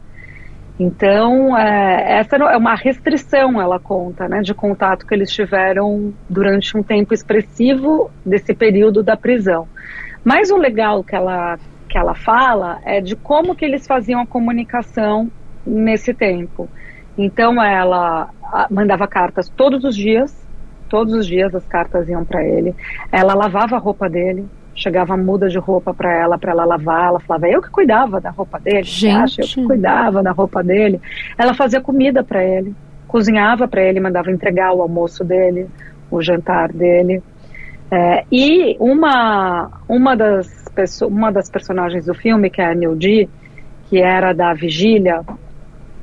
Então, 0.82 1.54
é, 1.58 2.20
essa 2.20 2.36
é 2.36 2.56
uma 2.56 2.74
restrição, 2.74 3.60
ela 3.60 3.78
conta, 3.78 4.26
né, 4.26 4.40
de 4.40 4.54
contato 4.54 5.06
que 5.06 5.14
eles 5.14 5.30
tiveram 5.30 6.14
durante 6.26 6.74
um 6.74 6.82
tempo 6.82 7.12
expressivo 7.12 8.10
desse 8.24 8.54
período 8.54 9.02
da 9.02 9.14
prisão. 9.14 9.68
Mas 10.24 10.50
o 10.50 10.56
legal 10.56 11.04
que 11.04 11.14
ela, 11.14 11.58
que 11.86 11.98
ela 11.98 12.14
fala 12.14 12.78
é 12.82 12.98
de 12.98 13.14
como 13.14 13.54
que 13.54 13.62
eles 13.62 13.86
faziam 13.86 14.22
a 14.22 14.26
comunicação 14.26 15.30
nesse 15.66 16.14
tempo. 16.14 16.66
Então, 17.18 17.62
ela 17.62 18.30
mandava 18.70 19.06
cartas 19.06 19.50
todos 19.50 19.84
os 19.84 19.94
dias, 19.94 20.34
todos 20.88 21.12
os 21.12 21.26
dias 21.26 21.54
as 21.54 21.66
cartas 21.66 22.08
iam 22.08 22.24
para 22.24 22.42
ele. 22.42 22.74
Ela 23.12 23.34
lavava 23.34 23.76
a 23.76 23.78
roupa 23.78 24.08
dele, 24.08 24.48
chegava 24.80 25.16
muda 25.16 25.48
de 25.48 25.58
roupa 25.58 25.92
para 25.92 26.12
ela, 26.12 26.38
para 26.38 26.52
ela 26.52 26.64
lavar. 26.64 27.08
Ela 27.08 27.20
falava, 27.20 27.48
eu 27.48 27.60
que 27.60 27.70
cuidava 27.70 28.20
da 28.20 28.30
roupa 28.30 28.58
dele, 28.58 28.82
Gente. 28.82 29.40
eu 29.40 29.46
que 29.46 29.64
cuidava 29.64 30.22
da 30.22 30.32
roupa 30.32 30.62
dele. 30.62 31.00
Ela 31.36 31.52
fazia 31.54 31.80
comida 31.80 32.24
para 32.24 32.42
ele, 32.42 32.74
cozinhava 33.06 33.68
para 33.68 33.82
ele, 33.82 34.00
mandava 34.00 34.30
entregar 34.30 34.72
o 34.72 34.80
almoço 34.80 35.22
dele, 35.22 35.68
o 36.10 36.22
jantar 36.22 36.72
dele. 36.72 37.22
É, 37.90 38.24
e 38.32 38.76
uma, 38.78 39.70
uma, 39.88 40.16
das 40.16 40.60
uma 41.02 41.30
das 41.30 41.50
personagens 41.50 42.06
do 42.06 42.14
filme, 42.14 42.48
que 42.48 42.62
é 42.62 42.66
a 42.66 42.74
Nildi, 42.74 43.28
que 43.88 43.98
era 43.98 44.32
da 44.32 44.54
vigília, 44.54 45.22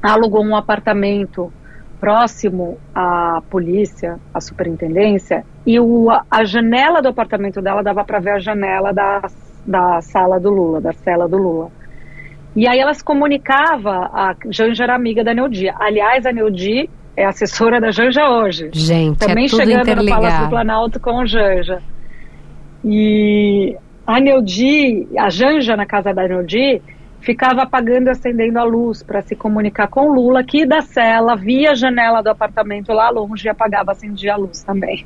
alugou 0.04 0.44
um 0.44 0.56
apartamento 0.56 1.52
próximo 2.00 2.78
à 2.94 3.42
polícia, 3.50 4.20
à 4.34 4.40
superintendência, 4.40 5.44
e 5.66 5.80
o, 5.80 6.08
a 6.10 6.44
janela 6.44 7.02
do 7.02 7.10
apartamento 7.10 7.62
dela 7.62 7.82
dava 7.84 8.04
para 8.04 8.20
ver 8.20 8.32
a 8.32 8.40
janela 8.40 8.94
da, 8.94 9.22
da 9.66 10.02
sala 10.02 10.40
do 10.40 10.50
Lula, 10.50 10.80
da 10.80 10.94
cela 10.94 11.28
do 11.28 11.38
Lula. 11.38 11.72
E 12.56 12.68
aí 12.68 12.80
ela 12.80 12.94
se 12.94 13.04
comunicava, 13.04 14.10
a 14.14 14.36
Janja 14.50 14.84
era 14.84 14.96
amiga 14.96 15.24
da 15.24 15.34
Neudi. 15.34 15.70
Aliás, 15.70 16.26
a 16.26 16.32
Neudi 16.32 16.90
é 17.16 17.26
assessora 17.26 17.80
da 17.80 17.92
Janja 17.92 18.28
hoje. 18.30 18.70
Gente, 18.74 19.20
Também 19.20 19.46
é 19.46 19.48
chegando 19.48 19.96
no 19.96 20.10
Palácio 20.10 20.44
do 20.46 20.50
Planalto 20.50 21.00
com 21.00 21.26
Janja. 21.26 21.82
E 22.84 23.76
a 24.08 24.20
Neudi, 24.20 25.08
a 25.18 25.30
Janja 25.30 25.76
na 25.76 25.86
casa 25.86 26.14
da 26.14 26.28
Neudi, 26.28 26.82
ficava 27.21 27.63
apagando 27.63 28.08
e 28.08 28.10
acendendo 28.12 28.60
a 28.60 28.63
luz 28.63 29.03
para 29.03 29.21
se 29.21 29.36
comunicar 29.36 29.88
com 29.88 30.12
Lula, 30.12 30.43
que 30.43 30.65
da 30.65 30.82
cela, 30.82 31.36
via 31.36 31.71
a 31.71 31.75
janela 31.75 32.21
do 32.21 32.30
apartamento 32.30 32.93
lá 32.93 33.10
longe 33.10 33.47
e 33.47 33.49
apagava, 33.49 33.91
acendia 33.91 34.34
a 34.34 34.38
luz 34.38 34.63
também. 34.63 35.06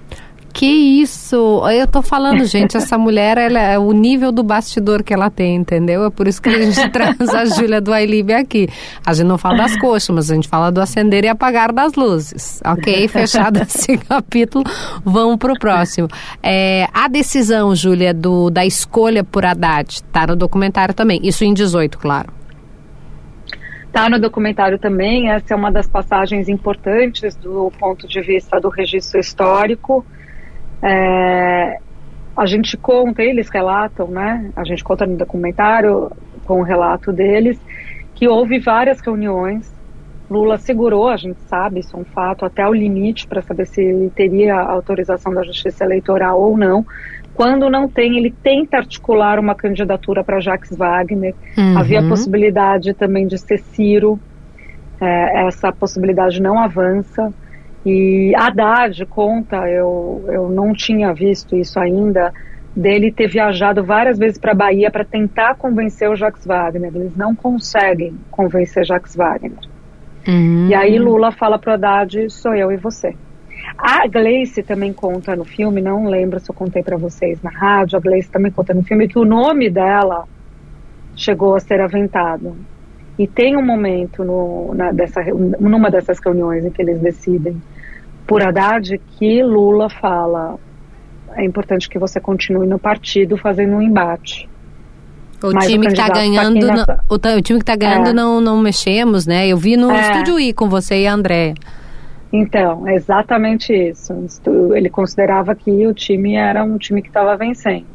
Que 0.61 1.01
isso! 1.01 1.67
Eu 1.71 1.87
tô 1.87 2.03
falando, 2.03 2.45
gente, 2.45 2.77
essa 2.77 2.95
mulher, 2.95 3.35
ela 3.35 3.59
é 3.59 3.79
o 3.79 3.91
nível 3.91 4.31
do 4.31 4.43
bastidor 4.43 5.01
que 5.01 5.11
ela 5.11 5.27
tem, 5.27 5.55
entendeu? 5.55 6.05
É 6.05 6.11
por 6.11 6.27
isso 6.27 6.39
que 6.39 6.49
a 6.49 6.61
gente 6.61 6.87
traz 6.93 7.17
a 7.33 7.45
Júlia 7.45 7.81
do 7.81 7.91
Ailib 7.91 8.31
aqui. 8.31 8.69
A 9.03 9.11
gente 9.11 9.25
não 9.25 9.39
fala 9.39 9.57
das 9.57 9.75
coxas, 9.79 10.13
mas 10.13 10.29
a 10.29 10.35
gente 10.35 10.47
fala 10.47 10.71
do 10.71 10.79
acender 10.79 11.23
e 11.23 11.27
apagar 11.27 11.73
das 11.73 11.95
luzes. 11.95 12.61
Ok? 12.63 13.07
Fechado 13.09 13.59
esse 13.59 13.97
capítulo, 13.97 14.63
vamos 15.03 15.37
pro 15.37 15.57
próximo. 15.57 16.07
É, 16.43 16.87
a 16.93 17.07
decisão, 17.07 17.73
Júlia, 17.73 18.13
do, 18.13 18.51
da 18.51 18.63
escolha 18.63 19.23
por 19.23 19.43
Haddad, 19.43 20.03
tá 20.11 20.27
no 20.27 20.35
documentário 20.35 20.93
também. 20.93 21.19
Isso 21.23 21.43
em 21.43 21.55
18, 21.55 21.97
claro. 21.97 22.31
Está 23.87 24.07
no 24.07 24.19
documentário 24.19 24.77
também, 24.77 25.31
essa 25.31 25.55
é 25.55 25.57
uma 25.57 25.71
das 25.71 25.87
passagens 25.87 26.47
importantes 26.47 27.35
do 27.35 27.71
ponto 27.79 28.07
de 28.07 28.21
vista 28.21 28.61
do 28.61 28.69
registro 28.69 29.19
histórico. 29.19 30.05
É, 30.81 31.77
a 32.35 32.45
gente 32.45 32.77
conta, 32.77 33.21
eles 33.21 33.49
relatam, 33.49 34.07
né? 34.07 34.51
A 34.55 34.63
gente 34.63 34.83
conta 34.83 35.05
no 35.05 35.17
documentário 35.17 36.11
com 36.45 36.59
o 36.59 36.63
relato 36.63 37.11
deles 37.11 37.59
que 38.15 38.27
houve 38.27 38.59
várias 38.59 38.99
reuniões. 38.99 39.71
Lula 40.29 40.57
segurou, 40.57 41.09
a 41.09 41.17
gente 41.17 41.41
sabe, 41.41 41.81
isso 41.81 41.95
é 41.95 41.99
um 41.99 42.05
fato, 42.05 42.45
até 42.45 42.65
o 42.65 42.73
limite 42.73 43.27
para 43.27 43.41
saber 43.41 43.67
se 43.67 43.81
ele 43.81 44.09
teria 44.09 44.55
autorização 44.55 45.33
da 45.33 45.43
Justiça 45.43 45.83
Eleitoral 45.83 46.41
ou 46.41 46.57
não. 46.57 46.85
Quando 47.33 47.69
não 47.69 47.87
tem, 47.87 48.17
ele 48.17 48.33
tenta 48.43 48.77
articular 48.77 49.39
uma 49.39 49.55
candidatura 49.55 50.23
para 50.23 50.39
Jacques 50.39 50.75
Wagner. 50.75 51.33
Uhum. 51.57 51.77
Havia 51.77 51.99
a 51.99 52.07
possibilidade 52.07 52.93
também 52.93 53.27
de 53.27 53.37
ser 53.37 53.57
Ciro. 53.57 54.19
É, 55.01 55.47
essa 55.47 55.71
possibilidade 55.71 56.41
não 56.41 56.59
avança. 56.59 57.33
E 57.85 58.33
Haddad 58.35 59.05
conta, 59.07 59.67
eu, 59.67 60.23
eu 60.27 60.49
não 60.49 60.73
tinha 60.73 61.13
visto 61.13 61.55
isso 61.55 61.79
ainda, 61.79 62.31
dele 62.75 63.11
ter 63.11 63.27
viajado 63.27 63.83
várias 63.83 64.17
vezes 64.17 64.37
para 64.37 64.51
a 64.51 64.55
Bahia 64.55 64.91
para 64.91 65.03
tentar 65.03 65.55
convencer 65.55 66.09
o 66.09 66.15
Jacques 66.15 66.45
Wagner. 66.45 66.91
Eles 66.93 67.15
não 67.15 67.35
conseguem 67.35 68.15
convencer 68.29 68.85
Jacques 68.85 69.15
Wagner. 69.15 69.57
Uhum. 70.27 70.67
E 70.69 70.75
aí 70.75 70.99
Lula 70.99 71.31
fala 71.31 71.57
para 71.57 71.73
Haddad, 71.73 72.29
sou 72.29 72.53
eu 72.55 72.71
e 72.71 72.77
você. 72.77 73.15
A 73.77 74.07
Gleice 74.07 74.63
também 74.63 74.93
conta 74.93 75.35
no 75.35 75.43
filme, 75.43 75.81
não 75.81 76.05
lembro 76.05 76.39
se 76.39 76.49
eu 76.49 76.55
contei 76.55 76.83
para 76.83 76.97
vocês 76.97 77.41
na 77.41 77.49
rádio, 77.49 77.97
a 77.97 78.01
Gleice 78.01 78.29
também 78.29 78.51
conta 78.51 78.73
no 78.73 78.83
filme 78.83 79.07
que 79.07 79.17
o 79.17 79.25
nome 79.25 79.69
dela 79.69 80.25
chegou 81.15 81.55
a 81.55 81.59
ser 81.59 81.81
aventado. 81.81 82.55
E 83.17 83.27
tem 83.27 83.57
um 83.57 83.65
momento 83.65 84.23
no, 84.23 84.73
na, 84.73 84.91
dessa, 84.91 85.23
numa 85.23 85.91
dessas 85.91 86.19
reuniões 86.19 86.65
em 86.65 86.71
que 86.71 86.81
eles 86.81 86.99
decidem 86.99 87.61
por 88.25 88.41
Haddad 88.41 88.97
que 89.17 89.43
Lula 89.43 89.89
fala 89.89 90.57
é 91.35 91.45
importante 91.45 91.89
que 91.89 91.97
você 91.97 92.19
continue 92.19 92.67
no 92.67 92.79
partido 92.79 93.37
fazendo 93.37 93.73
um 93.73 93.81
embate. 93.81 94.49
O 95.43 95.53
Mas 95.53 95.67
time 95.67 95.85
o 95.85 95.89
que 95.89 95.93
está 95.99 96.09
ganhando, 96.09 96.67
tá 96.67 96.73
nessa... 96.73 97.03
o, 97.09 97.15
o, 97.15 97.41
time 97.41 97.59
que 97.59 97.63
está 97.63 97.75
ganhando 97.75 98.09
é. 98.09 98.13
não, 98.13 98.39
não 98.39 98.59
mexemos, 98.59 99.25
né? 99.25 99.47
Eu 99.47 99.57
vi 99.57 99.75
no 99.75 99.91
é. 99.91 100.01
estúdio 100.01 100.39
I 100.39 100.53
com 100.53 100.69
você 100.69 101.01
e 101.01 101.07
a 101.07 101.13
André. 101.13 101.55
Então, 102.31 102.87
é 102.87 102.95
exatamente 102.95 103.73
isso. 103.73 104.13
Ele 104.73 104.89
considerava 104.89 105.55
que 105.55 105.85
o 105.87 105.93
time 105.93 106.35
era 106.35 106.63
um 106.63 106.77
time 106.77 107.01
que 107.01 107.07
estava 107.07 107.35
vencendo. 107.35 107.87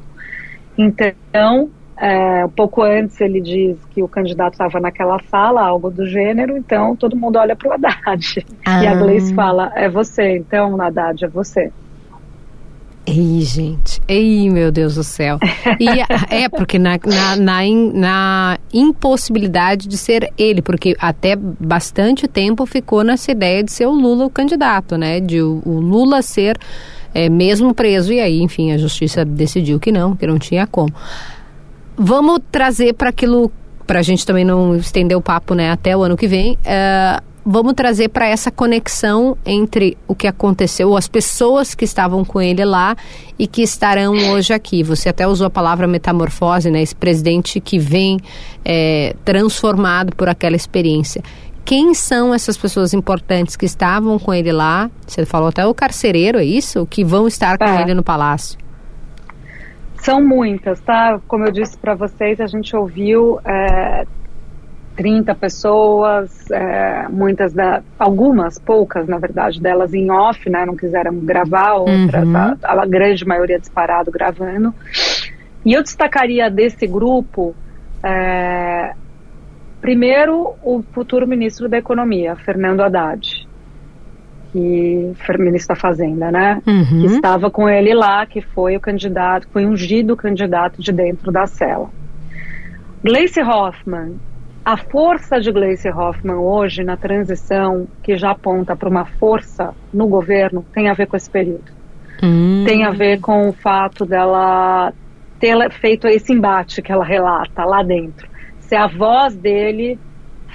Então, 0.77 1.71
é, 1.99 2.45
um 2.45 2.51
pouco 2.51 2.83
antes 2.83 3.21
ele 3.21 3.41
diz 3.41 3.79
que 3.91 4.03
o 4.03 4.09
candidato 4.09 4.53
estava 4.53 4.79
naquela 4.79 5.19
sala, 5.31 5.63
algo 5.63 5.91
do 5.91 6.07
gênero, 6.07 6.57
então 6.57 6.95
todo 6.95 7.17
mundo 7.17 7.37
olha 7.37 7.57
para 7.57 7.69
o 7.69 7.73
Haddad. 7.73 8.47
Ah. 8.67 8.85
E 8.85 8.87
a 8.87 8.95
Gleice 8.95 9.35
fala, 9.35 9.73
é 9.75 9.89
você, 9.89 10.37
então, 10.37 10.81
Haddad, 10.81 11.25
é 11.25 11.29
você. 11.29 11.73
Ei, 13.07 13.41
gente. 13.43 14.01
Ei, 14.09 14.51
meu 14.51 14.73
Deus 14.73 14.97
do 14.97 15.05
céu. 15.05 15.39
E 15.79 15.87
é 16.35 16.49
porque 16.49 16.77
na, 16.77 16.99
na, 17.07 17.37
na, 17.37 17.63
na, 17.95 18.59
impossibilidade 18.75 19.87
de 19.87 19.97
ser 19.97 20.33
ele, 20.37 20.61
porque 20.61 20.97
até 20.99 21.37
bastante 21.37 22.27
tempo 22.27 22.67
ficou 22.67 23.05
nessa 23.05 23.31
ideia 23.31 23.63
de 23.63 23.71
ser 23.71 23.87
o 23.87 23.93
Lula 23.93 24.27
o 24.27 24.31
candidato, 24.31 24.99
né? 24.99 25.21
De 25.21 25.41
o, 25.41 25.63
o 25.65 25.79
Lula 25.79 26.21
ser 26.21 26.59
é, 27.15 27.29
mesmo 27.29 27.73
preso. 27.73 28.13
E 28.13 28.21
aí, 28.21 28.43
enfim, 28.43 28.73
a 28.73 28.79
justiça 28.79 29.25
decidiu 29.25 29.79
que 29.79 29.93
não, 29.93 30.17
que 30.17 30.27
não 30.27 30.37
tinha 30.37 30.67
como. 30.67 30.93
Vamos 31.97 32.41
trazer 32.51 32.93
para 32.95 33.09
aquilo, 33.09 33.51
para 33.87 34.01
a 34.01 34.03
gente 34.03 34.27
também 34.27 34.45
não 34.45 34.77
estender 34.77 35.17
o 35.17 35.21
papo 35.21 35.55
né, 35.55 35.71
até 35.71 35.97
o 35.97 36.03
ano 36.03 36.17
que 36.17 36.27
vem. 36.27 36.55
Uh, 36.55 37.23
vamos 37.45 37.75
trazer 37.75 38.09
para 38.09 38.27
essa 38.27 38.51
conexão 38.51 39.39
entre 39.47 39.97
o 40.09 40.15
que 40.15 40.27
aconteceu, 40.27 40.97
as 40.97 41.07
pessoas 41.07 41.75
que 41.75 41.85
estavam 41.85 42.25
com 42.25 42.43
ele 42.43 42.65
lá 42.65 42.97
e 43.39 43.47
que 43.47 43.63
estarão 43.63 44.15
hoje 44.33 44.53
aqui. 44.53 44.83
Você 44.83 45.09
até 45.09 45.27
usou 45.29 45.47
a 45.47 45.51
palavra 45.51 45.87
metamorfose, 45.87 46.71
né? 46.71 46.83
Esse 46.83 46.95
presidente 46.95 47.61
que 47.61 47.79
vem 47.79 48.19
é, 48.65 49.15
transformado 49.25 50.15
por 50.17 50.29
aquela 50.29 50.57
experiência. 50.57 51.23
Quem 51.65 51.95
são 51.95 52.35
essas 52.35 52.57
pessoas 52.57 52.93
importantes 52.93 53.57
que 53.57 53.67
estavam 53.67 54.19
com 54.19 54.35
ele 54.35 54.53
lá? 54.53 54.91
Você 55.07 55.25
falou 55.25 55.49
até 55.49 55.65
o 55.67 55.75
carcereiro, 55.75 56.39
é 56.39 56.45
isso? 56.45 56.87
Que 56.87 57.05
vão 57.05 57.27
estar 57.27 57.59
com 57.59 57.65
é. 57.65 57.83
ele 57.83 57.95
no 57.95 58.03
palácio? 58.03 58.59
São 60.07 60.23
muitas, 60.23 60.79
tá? 60.79 61.21
Como 61.27 61.45
eu 61.45 61.51
disse 61.51 61.77
para 61.77 61.97
vocês, 61.97 62.41
a 62.41 62.47
gente 62.47 62.77
ouviu 62.77 63.41
é, 63.45 64.07
30 64.95 65.35
pessoas, 65.35 66.49
é, 66.49 67.09
muitas 67.09 67.53
da, 67.53 67.83
algumas, 67.99 68.57
poucas 68.57 69.09
na 69.09 69.19
verdade, 69.19 69.61
delas 69.61 69.93
em 69.93 70.09
off, 70.09 70.49
né, 70.49 70.65
não 70.65 70.77
quiseram 70.77 71.13
gravar, 71.17 71.75
outras, 71.75 72.25
uhum. 72.25 72.37
a, 72.37 72.57
a, 72.63 72.87
grande 72.87 73.27
maioria 73.27 73.59
disparado 73.59 74.13
gravando. 74.13 74.73
E 75.65 75.73
eu 75.73 75.83
destacaria 75.83 76.49
desse 76.49 76.87
grupo, 76.87 77.53
é, 78.01 78.95
primeiro, 79.81 80.55
o 80.63 80.85
futuro 80.93 81.27
ministro 81.27 81.69
da 81.69 81.79
Economia, 81.79 82.37
Fernando 82.37 82.81
Haddad, 82.81 83.46
que 84.57 85.13
foi 85.27 85.37
ministro 85.37 85.75
da 85.75 85.81
Fazenda, 85.81 86.31
né, 86.31 86.63
uhum. 86.67 87.03
que 87.03 87.07
estava 87.09 87.51
com 87.51 87.69
ele 87.69 87.93
lá, 87.93 88.25
que 88.25 88.41
foi 88.41 88.75
o 88.75 88.81
candidato, 88.81 89.47
foi 89.53 89.67
ungido 89.67 90.17
candidato 90.17 90.81
de 90.81 90.91
dentro 90.93 91.31
da 91.31 91.47
cela. 91.47 91.91
Gleice 93.05 93.43
Hoffmann, 93.43 94.17
a 94.65 94.79
força 94.79 95.39
de 95.39 95.53
Gleice 95.53 95.91
Hoffmann 95.91 96.39
hoje 96.39 96.83
na 96.83 96.97
transição, 96.97 97.87
que 98.03 98.17
já 98.17 98.31
aponta 98.31 98.75
para 98.75 98.89
uma 98.89 99.05
força 99.05 99.75
no 99.93 100.07
governo, 100.07 100.65
tem 100.73 100.89
a 100.89 100.95
ver 100.95 101.07
com 101.07 101.19
esse 101.19 101.29
período. 101.29 101.71
Hum. 102.23 102.65
Tem 102.67 102.83
a 102.83 102.91
ver 102.91 103.21
com 103.21 103.51
o 103.51 103.53
fato 103.53 104.07
dela 104.07 104.91
ter 105.39 105.71
feito 105.71 106.09
esse 106.09 106.33
embate 106.33 106.81
que 106.81 106.91
ela 106.91 107.05
relata 107.05 107.63
lá 107.63 107.83
dentro. 107.83 108.27
Ser 108.61 108.77
a 108.77 108.87
voz 108.87 109.37
dele 109.37 109.99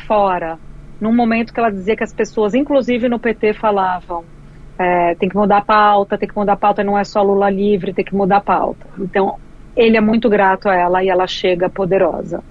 fora, 0.07 0.57
num 1.01 1.13
momento 1.13 1.51
que 1.51 1.59
ela 1.59 1.71
dizia 1.71 1.97
que 1.97 2.03
as 2.03 2.13
pessoas, 2.13 2.53
inclusive 2.53 3.09
no 3.09 3.19
PT, 3.19 3.53
falavam 3.53 4.23
é, 4.81 5.15
tem 5.15 5.29
que 5.29 5.35
mudar 5.35 5.57
a 5.57 5.61
pauta, 5.61 6.17
tem 6.17 6.27
que 6.27 6.35
mudar 6.35 6.53
a 6.53 6.57
pauta, 6.57 6.83
não 6.83 6.97
é 6.97 7.03
só 7.03 7.21
Lula 7.21 7.49
livre, 7.49 7.93
tem 7.93 8.03
que 8.05 8.15
mudar 8.15 8.37
a 8.37 8.41
pauta. 8.41 8.85
Então, 8.99 9.35
ele 9.75 9.95
é 9.95 10.01
muito 10.01 10.29
grato 10.29 10.67
a 10.67 10.75
ela 10.75 11.03
e 11.03 11.09
ela 11.09 11.27
chega 11.27 11.69
poderosa. 11.69 12.43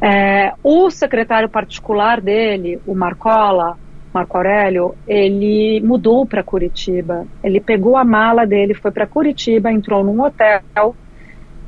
É, 0.00 0.52
o 0.62 0.90
secretário 0.90 1.48
particular 1.48 2.20
dele, 2.20 2.78
o 2.86 2.94
Marcola, 2.94 3.78
Marco 4.12 4.36
Aurélio, 4.36 4.94
ele 5.06 5.80
mudou 5.82 6.26
para 6.26 6.42
Curitiba. 6.42 7.26
Ele 7.42 7.60
pegou 7.60 7.96
a 7.96 8.04
mala 8.04 8.46
dele, 8.46 8.74
foi 8.74 8.90
para 8.90 9.06
Curitiba, 9.06 9.72
entrou 9.72 10.04
num 10.04 10.22
hotel, 10.22 10.94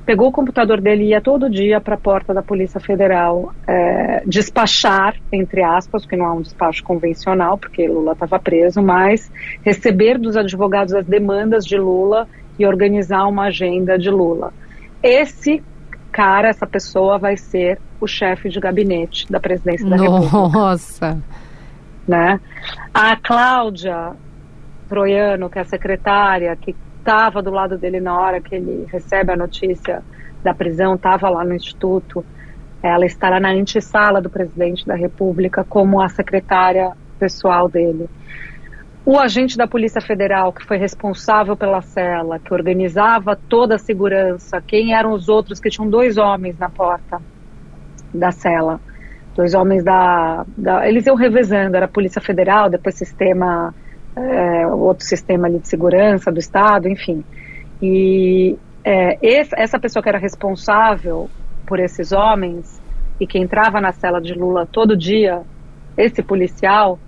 pegou 0.08 0.28
o 0.28 0.32
computador 0.32 0.80
dele 0.80 1.04
e 1.04 1.08
ia 1.08 1.20
todo 1.20 1.50
dia 1.50 1.82
para 1.82 1.94
a 1.94 1.98
porta 1.98 2.32
da 2.32 2.42
Polícia 2.42 2.80
Federal 2.80 3.52
é, 3.66 4.22
despachar, 4.24 5.14
entre 5.30 5.62
aspas, 5.62 6.06
que 6.06 6.16
não 6.16 6.24
é 6.24 6.32
um 6.32 6.40
despacho 6.40 6.82
convencional, 6.82 7.58
porque 7.58 7.86
Lula 7.86 8.12
estava 8.12 8.38
preso, 8.38 8.80
mas 8.80 9.30
receber 9.62 10.16
dos 10.16 10.34
advogados 10.34 10.94
as 10.94 11.04
demandas 11.04 11.62
de 11.62 11.76
Lula 11.76 12.26
e 12.58 12.64
organizar 12.64 13.26
uma 13.26 13.48
agenda 13.48 13.98
de 13.98 14.08
Lula. 14.08 14.54
Esse 15.02 15.62
cara, 16.10 16.48
essa 16.48 16.66
pessoa 16.66 17.18
vai 17.18 17.36
ser 17.36 17.78
o 18.00 18.06
chefe 18.06 18.48
de 18.48 18.58
gabinete 18.58 19.30
da 19.30 19.38
presidência 19.38 19.86
da 19.86 19.98
Nossa. 19.98 20.24
República. 20.24 20.58
Nossa! 20.58 21.22
Né? 22.08 22.40
A 22.94 23.14
Cláudia 23.14 24.12
Troiano, 24.88 25.50
que 25.50 25.58
é 25.58 25.60
a 25.60 25.66
secretária, 25.66 26.56
que 26.56 26.74
estava 26.98 27.42
do 27.42 27.50
lado 27.50 27.78
dele 27.78 28.00
na 28.00 28.18
hora 28.18 28.40
que 28.40 28.54
ele 28.54 28.86
recebe 28.90 29.32
a 29.32 29.36
notícia 29.36 30.02
da 30.42 30.54
prisão, 30.54 30.94
estava 30.94 31.28
lá 31.28 31.44
no 31.44 31.54
Instituto, 31.54 32.24
ela 32.82 33.04
estará 33.04 33.40
na 33.40 33.50
antessala 33.50 34.20
do 34.20 34.30
presidente 34.30 34.86
da 34.86 34.94
República 34.94 35.64
como 35.64 36.00
a 36.00 36.08
secretária 36.08 36.92
pessoal 37.18 37.68
dele. 37.68 38.08
o 39.04 39.18
agente 39.18 39.56
da 39.56 39.66
Polícia 39.66 40.00
Federal 40.00 40.52
que 40.52 40.64
foi 40.64 40.76
responsável 40.76 41.56
pela 41.56 41.80
cela, 41.80 42.38
que 42.38 42.52
organizava 42.52 43.34
toda 43.34 43.74
a 43.76 43.78
segurança, 43.78 44.60
quem 44.60 44.94
eram 44.94 45.12
os 45.12 45.28
outros 45.28 45.58
que 45.58 45.70
tinham 45.70 45.88
dois 45.88 46.18
homens 46.18 46.58
na 46.58 46.68
porta 46.68 47.20
da 48.12 48.30
cela, 48.30 48.80
dois 49.34 49.54
homens 49.54 49.82
da, 49.82 50.44
da 50.56 50.86
eles 50.86 51.06
iam 51.06 51.16
revezando, 51.16 51.76
era 51.76 51.86
a 51.86 51.88
Polícia 51.88 52.20
Federal, 52.20 52.68
depois 52.68 52.94
sistema 52.94 53.74
é, 54.18 54.66
outro 54.66 55.04
sistema 55.04 55.46
ali 55.46 55.58
de 55.58 55.68
segurança 55.68 56.30
do 56.32 56.38
estado, 56.38 56.88
enfim. 56.88 57.24
E 57.80 58.56
é, 58.84 59.18
essa 59.56 59.78
pessoa 59.78 60.02
que 60.02 60.08
era 60.08 60.18
responsável 60.18 61.28
por 61.66 61.78
esses 61.78 62.12
homens 62.12 62.80
e 63.20 63.26
que 63.26 63.38
entrava 63.38 63.80
na 63.80 63.92
cela 63.92 64.20
de 64.20 64.34
Lula 64.34 64.66
todo 64.66 64.96
dia, 64.96 65.42
esse 65.96 66.22
policial 66.22 66.98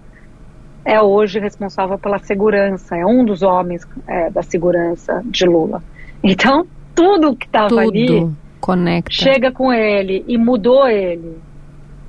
é 0.85 1.01
hoje 1.01 1.39
responsável 1.39 1.99
pela 1.99 2.19
segurança, 2.19 2.97
é 2.97 3.05
um 3.05 3.25
dos 3.25 3.43
homens 3.43 3.87
é, 4.07 4.31
da 4.31 4.43
segurança 4.43 5.23
de 5.25 5.45
Lula. 5.45 5.83
Então, 6.23 6.67
tudo 6.95 7.37
que 7.37 7.47
estava 7.47 7.81
ali 7.81 8.31
conecta. 8.61 9.13
chega 9.13 9.53
com 9.53 9.73
ele 9.73 10.25
e 10.27 10.37
mudou 10.37 10.89
ele. 10.89 11.39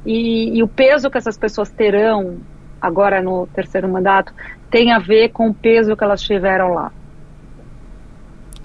E, 0.06 0.58
e, 0.58 0.64
o 0.64 0.68
peso 0.68 1.10
que 1.10 1.18
essas 1.18 1.38
pessoas 1.38 1.70
terão 1.70 2.38
agora 2.82 3.22
no 3.22 3.46
terceiro 3.48 3.88
mandato 3.88 4.34
tem 4.72 4.92
a 4.92 5.00
ver 5.00 5.30
com 5.30 5.50
o 5.50 5.54
peso 5.54 5.96
que 5.96 6.04
elas 6.04 6.22
tiveram 6.22 6.74
lá. 6.74 6.92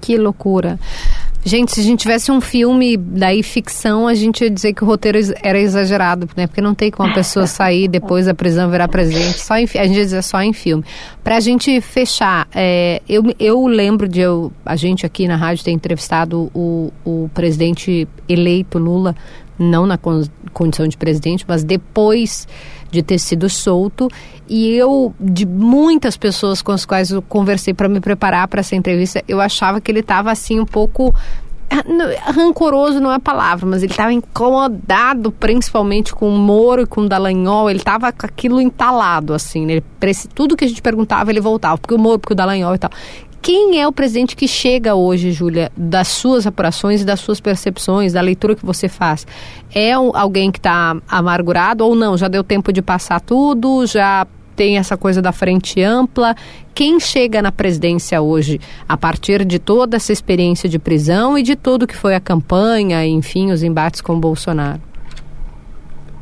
Que 0.00 0.16
loucura. 0.16 0.78
Gente, 1.44 1.72
se 1.72 1.80
a 1.80 1.84
gente 1.84 2.00
tivesse 2.00 2.32
um 2.32 2.40
filme 2.40 2.96
daí 2.96 3.40
ficção, 3.40 4.08
a 4.08 4.14
gente 4.14 4.42
ia 4.42 4.50
dizer 4.50 4.72
que 4.72 4.82
o 4.82 4.86
roteiro 4.86 5.16
era 5.40 5.56
exagerado, 5.56 6.28
né? 6.36 6.48
Porque 6.48 6.60
não 6.60 6.74
tem 6.74 6.90
como 6.90 7.08
a 7.08 7.14
pessoa 7.14 7.46
sair 7.46 7.86
depois 7.88 8.26
da 8.26 8.34
prisão 8.34 8.68
virar 8.68 8.88
presente. 8.88 9.38
Só 9.38 9.56
em, 9.56 9.62
a 9.62 9.86
gente 9.86 9.96
ia 9.96 10.04
dizer 10.04 10.22
só 10.22 10.42
em 10.42 10.52
filme. 10.52 10.84
Pra 11.22 11.38
gente 11.38 11.80
fechar, 11.80 12.48
é, 12.52 13.00
eu, 13.08 13.22
eu 13.38 13.64
lembro 13.64 14.08
de 14.08 14.20
eu, 14.20 14.52
a 14.64 14.74
gente 14.74 15.06
aqui 15.06 15.28
na 15.28 15.36
rádio 15.36 15.64
ter 15.64 15.70
entrevistado 15.70 16.50
o, 16.52 16.92
o 17.04 17.30
presidente 17.32 18.08
eleito 18.28 18.76
Lula, 18.76 19.14
não 19.56 19.86
na 19.86 19.98
condição 20.52 20.88
de 20.88 20.96
presidente, 20.96 21.44
mas 21.46 21.62
depois 21.62 22.48
de 22.90 23.02
ter 23.02 23.18
sido 23.18 23.48
solto. 23.48 24.08
E 24.48 24.70
eu, 24.74 25.14
de 25.18 25.44
muitas 25.46 26.16
pessoas 26.16 26.62
com 26.62 26.72
as 26.72 26.84
quais 26.84 27.10
eu 27.10 27.22
conversei 27.22 27.74
para 27.74 27.88
me 27.88 28.00
preparar 28.00 28.46
para 28.48 28.60
essa 28.60 28.76
entrevista, 28.76 29.22
eu 29.26 29.40
achava 29.40 29.80
que 29.80 29.90
ele 29.90 30.00
estava 30.00 30.30
assim 30.30 30.60
um 30.60 30.66
pouco 30.66 31.14
ah, 31.68 32.30
rancoroso 32.30 33.00
não 33.00 33.10
é 33.10 33.16
a 33.16 33.20
palavra, 33.20 33.66
mas 33.66 33.82
ele 33.82 33.92
estava 33.92 34.12
incomodado 34.12 35.32
principalmente 35.32 36.14
com 36.14 36.28
o 36.28 36.38
Moro 36.38 36.82
e 36.82 36.86
com 36.86 37.02
o 37.02 37.08
Dallagnol, 37.08 37.68
ele 37.68 37.80
estava 37.80 38.12
com 38.12 38.24
aquilo 38.24 38.60
entalado, 38.60 39.34
assim, 39.34 39.66
né? 39.66 39.82
tudo 40.32 40.56
que 40.56 40.64
a 40.64 40.68
gente 40.68 40.80
perguntava 40.80 41.30
ele 41.30 41.40
voltava, 41.40 41.76
porque 41.76 41.94
o 41.94 41.98
Moro, 41.98 42.20
porque 42.20 42.34
o 42.34 42.36
Dallagnol 42.36 42.74
e 42.74 42.78
tal. 42.78 42.90
Quem 43.40 43.80
é 43.80 43.86
o 43.86 43.92
presidente 43.92 44.34
que 44.34 44.48
chega 44.48 44.94
hoje, 44.94 45.30
Júlia, 45.30 45.70
das 45.76 46.08
suas 46.08 46.46
apurações 46.46 47.02
e 47.02 47.04
das 47.04 47.20
suas 47.20 47.40
percepções, 47.40 48.12
da 48.12 48.20
leitura 48.20 48.56
que 48.56 48.66
você 48.66 48.88
faz? 48.88 49.26
É 49.74 49.92
alguém 49.92 50.50
que 50.50 50.58
está 50.58 50.96
amargurado 51.08 51.84
ou 51.84 51.94
não? 51.94 52.16
Já 52.16 52.28
deu 52.28 52.42
tempo 52.42 52.72
de 52.72 52.82
passar 52.82 53.20
tudo? 53.20 53.86
Já 53.86 54.26
tem 54.56 54.78
essa 54.78 54.96
coisa 54.96 55.20
da 55.20 55.30
frente 55.30 55.82
ampla. 55.82 56.34
Quem 56.74 56.98
chega 56.98 57.42
na 57.42 57.52
presidência 57.52 58.20
hoje, 58.20 58.58
a 58.88 58.96
partir 58.96 59.44
de 59.44 59.58
toda 59.58 59.96
essa 59.96 60.12
experiência 60.12 60.68
de 60.68 60.78
prisão 60.78 61.38
e 61.38 61.42
de 61.42 61.54
tudo 61.54 61.86
que 61.86 61.96
foi 61.96 62.14
a 62.14 62.20
campanha, 62.20 63.06
enfim, 63.06 63.52
os 63.52 63.62
embates 63.62 64.00
com 64.00 64.14
o 64.14 64.18
Bolsonaro? 64.18 64.80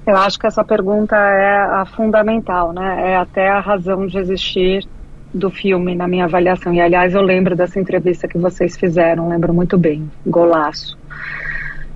Eu 0.06 0.18
acho 0.18 0.38
que 0.38 0.46
essa 0.46 0.62
pergunta 0.62 1.16
é 1.16 1.56
a 1.62 1.86
fundamental, 1.86 2.72
né? 2.74 3.12
É 3.12 3.16
até 3.16 3.48
a 3.48 3.60
razão 3.60 4.06
de 4.06 4.18
existir 4.18 4.86
do 5.34 5.50
filme 5.50 5.94
na 5.94 6.06
minha 6.06 6.24
avaliação. 6.24 6.72
E 6.72 6.80
aliás, 6.80 7.14
eu 7.14 7.20
lembro 7.20 7.56
dessa 7.56 7.80
entrevista 7.80 8.28
que 8.28 8.38
vocês 8.38 8.76
fizeram, 8.76 9.28
lembro 9.28 9.52
muito 9.52 9.76
bem. 9.76 10.08
Golaço. 10.24 10.96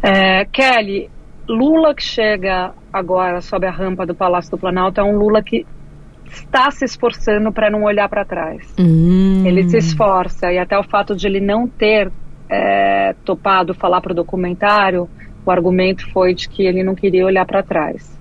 É, 0.02 0.44
Kelly, 0.46 1.08
Lula 1.48 1.94
que 1.94 2.02
chega 2.02 2.72
agora 2.92 3.40
sob 3.40 3.66
a 3.66 3.70
rampa 3.70 4.04
do 4.04 4.14
Palácio 4.14 4.50
do 4.50 4.58
Planalto 4.58 5.00
é 5.00 5.04
um 5.04 5.16
Lula 5.16 5.42
que 5.42 5.64
está 6.30 6.70
se 6.70 6.84
esforçando 6.84 7.52
para 7.52 7.70
não 7.70 7.84
olhar 7.84 8.08
para 8.08 8.24
trás. 8.24 8.74
Hum. 8.78 9.44
Ele 9.46 9.68
se 9.68 9.78
esforça 9.78 10.52
e 10.52 10.58
até 10.58 10.78
o 10.78 10.82
fato 10.82 11.16
de 11.16 11.26
ele 11.26 11.40
não 11.40 11.66
ter 11.66 12.10
é, 12.50 13.14
topado 13.24 13.72
falar 13.72 14.00
para 14.00 14.12
o 14.12 14.14
documentário, 14.14 15.08
o 15.44 15.50
argumento 15.50 16.10
foi 16.12 16.34
de 16.34 16.48
que 16.48 16.66
ele 16.66 16.82
não 16.82 16.94
queria 16.94 17.24
olhar 17.24 17.46
para 17.46 17.62
trás. 17.62 18.17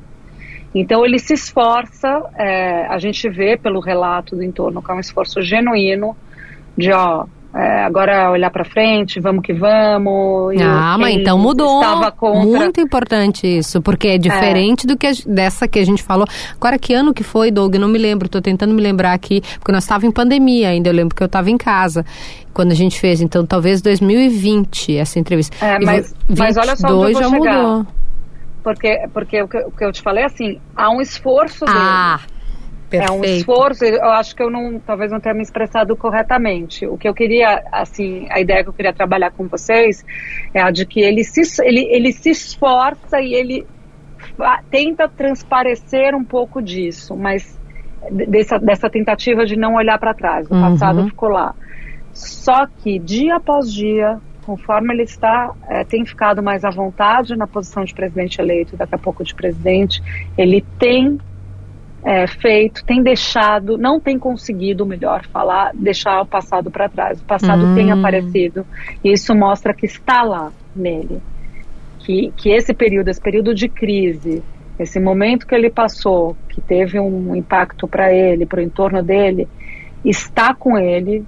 Então 0.74 1.06
ele 1.06 1.18
se 1.18 1.34
esforça, 1.34 2.24
é, 2.36 2.86
a 2.88 2.98
gente 3.00 3.30
vê 3.30 3.58
pelo 3.58 3.80
relato 3.80 4.36
do 4.36 4.44
entorno 4.44 4.82
que 4.82 4.92
é 4.92 4.94
um 4.94 5.00
esforço 5.00 5.42
genuíno 5.42 6.16
de 6.78 6.92
ó, 6.92 7.26
é, 7.58 7.84
agora 7.84 8.30
olhar 8.30 8.52
para 8.52 8.64
frente, 8.64 9.20
vamos 9.20 9.42
que 9.42 9.52
vamos. 9.52 10.56
ah, 10.62 10.96
mas 11.00 11.16
então 11.16 11.40
mudou. 11.40 11.80
Muito 12.46 12.80
importante 12.80 13.48
isso, 13.48 13.82
porque 13.82 14.10
é 14.10 14.18
diferente 14.18 14.86
é. 14.86 14.88
do 14.88 14.96
que 14.98 15.08
a, 15.08 15.12
dessa 15.26 15.68
que 15.68 15.80
a 15.80 15.86
gente 15.86 16.04
falou. 16.04 16.28
Agora 16.56 16.78
que 16.78 16.94
ano 16.94 17.14
que 17.14 17.24
foi, 17.24 17.50
Doug? 17.50 17.76
Não 17.76 17.88
me 17.88 17.98
lembro. 17.98 18.28
Estou 18.28 18.42
tentando 18.42 18.76
me 18.76 18.82
lembrar 18.82 19.14
aqui, 19.14 19.42
porque 19.58 19.72
nós 19.72 19.84
estávamos 19.84 20.10
em 20.10 20.12
pandemia 20.12 20.70
ainda. 20.70 20.90
Eu 20.90 20.94
lembro 20.94 21.16
que 21.16 21.24
eu 21.24 21.28
estava 21.28 21.50
em 21.50 21.58
casa 21.58 22.06
quando 22.54 22.72
a 22.74 22.76
gente 22.76 23.00
fez. 23.00 23.22
Então 23.22 23.44
talvez 23.44 23.82
2020 23.82 24.98
essa 24.98 25.18
entrevista. 25.18 25.56
É, 25.66 25.80
mas, 25.80 26.14
mas 26.38 26.58
olha 26.58 26.76
só 26.76 26.88
onde 26.88 26.94
eu 26.94 27.00
vou 27.00 27.24
já 27.24 27.30
chegar. 27.30 27.64
mudou. 27.64 27.88
Porque, 28.68 29.08
porque 29.14 29.42
o, 29.42 29.48
que, 29.48 29.58
o 29.60 29.72
que 29.72 29.86
eu 29.86 29.94
te 29.94 30.02
falei 30.02 30.26
assim, 30.26 30.60
há 30.76 30.90
um 30.90 31.00
esforço 31.00 31.64
ah. 31.66 32.20
Perfeito. 32.90 33.14
É 33.14 33.16
um 33.16 33.24
esforço, 33.24 33.86
eu 33.86 34.10
acho 34.12 34.36
que 34.36 34.44
eu 34.44 34.50
não, 34.50 34.78
talvez 34.80 35.10
não 35.10 35.22
tenha 35.22 35.34
me 35.34 35.42
expressado 35.42 35.96
corretamente. 35.96 36.86
O 36.86 36.98
que 36.98 37.08
eu 37.08 37.14
queria, 37.14 37.64
assim, 37.72 38.28
a 38.30 38.42
ideia 38.42 38.64
que 38.64 38.70
eu 38.70 38.74
queria 38.74 38.92
trabalhar 38.92 39.32
com 39.32 39.48
vocês 39.48 40.06
é 40.54 40.62
a 40.62 40.70
de 40.70 40.86
que 40.86 41.00
ele 41.00 41.24
se, 41.24 41.42
ele, 41.64 41.88
ele 41.90 42.12
se 42.12 42.30
esforça 42.30 43.22
e 43.22 43.34
ele 43.34 43.66
tenta 44.70 45.08
transparecer 45.08 46.14
um 46.14 46.26
pouco 46.26 46.62
disso, 46.62 47.16
mas 47.16 47.58
dessa, 48.12 48.60
dessa 48.60 48.90
tentativa 48.90 49.46
de 49.46 49.56
não 49.56 49.76
olhar 49.76 49.98
para 49.98 50.14
trás. 50.14 50.50
O 50.50 50.54
uhum. 50.54 50.62
passado 50.62 51.06
ficou 51.06 51.30
lá. 51.30 51.56
Só 52.14 52.68
que 52.68 53.00
dia 53.00 53.38
após 53.38 53.72
dia, 53.72 54.20
conforme 54.48 54.94
ele 54.94 55.04
está, 55.04 55.54
é, 55.68 55.84
tem 55.84 56.06
ficado 56.06 56.42
mais 56.42 56.64
à 56.64 56.70
vontade 56.70 57.36
na 57.36 57.46
posição 57.46 57.84
de 57.84 57.94
presidente 57.94 58.40
eleito, 58.40 58.78
daqui 58.78 58.96
a 58.96 58.98
pouco 58.98 59.22
de 59.22 59.36
presidente, 59.36 60.02
ele 60.38 60.64
tem 60.80 61.20
é, 62.02 62.26
feito, 62.28 62.86
tem 62.86 63.04
deixado, 63.04 63.78
não 63.78 64.00
tem 64.00 64.18
conseguido, 64.18 64.86
melhor 64.86 65.26
falar, 65.34 65.74
deixar 65.74 66.22
o 66.22 66.26
passado 66.26 66.72
para 66.72 66.88
trás. 66.88 67.20
O 67.20 67.26
passado 67.26 67.66
hum. 67.66 67.76
tem 67.76 67.92
aparecido 67.92 68.66
e 69.04 69.12
isso 69.12 69.36
mostra 69.36 69.74
que 69.74 69.86
está 69.86 70.24
lá 70.24 70.50
nele. 70.74 71.22
Que, 72.00 72.32
que 72.38 72.50
esse 72.50 72.74
período, 72.74 73.10
esse 73.10 73.20
período 73.20 73.54
de 73.54 73.68
crise, 73.68 74.42
esse 74.80 74.98
momento 74.98 75.46
que 75.46 75.56
ele 75.56 75.70
passou, 75.70 76.38
que 76.48 76.62
teve 76.62 76.98
um 76.98 77.36
impacto 77.36 77.86
para 77.86 78.14
ele, 78.14 78.46
para 78.46 78.62
o 78.62 78.64
entorno 78.64 79.04
dele, 79.04 79.46
está 80.06 80.56
com 80.56 80.78
ele, 80.78 81.26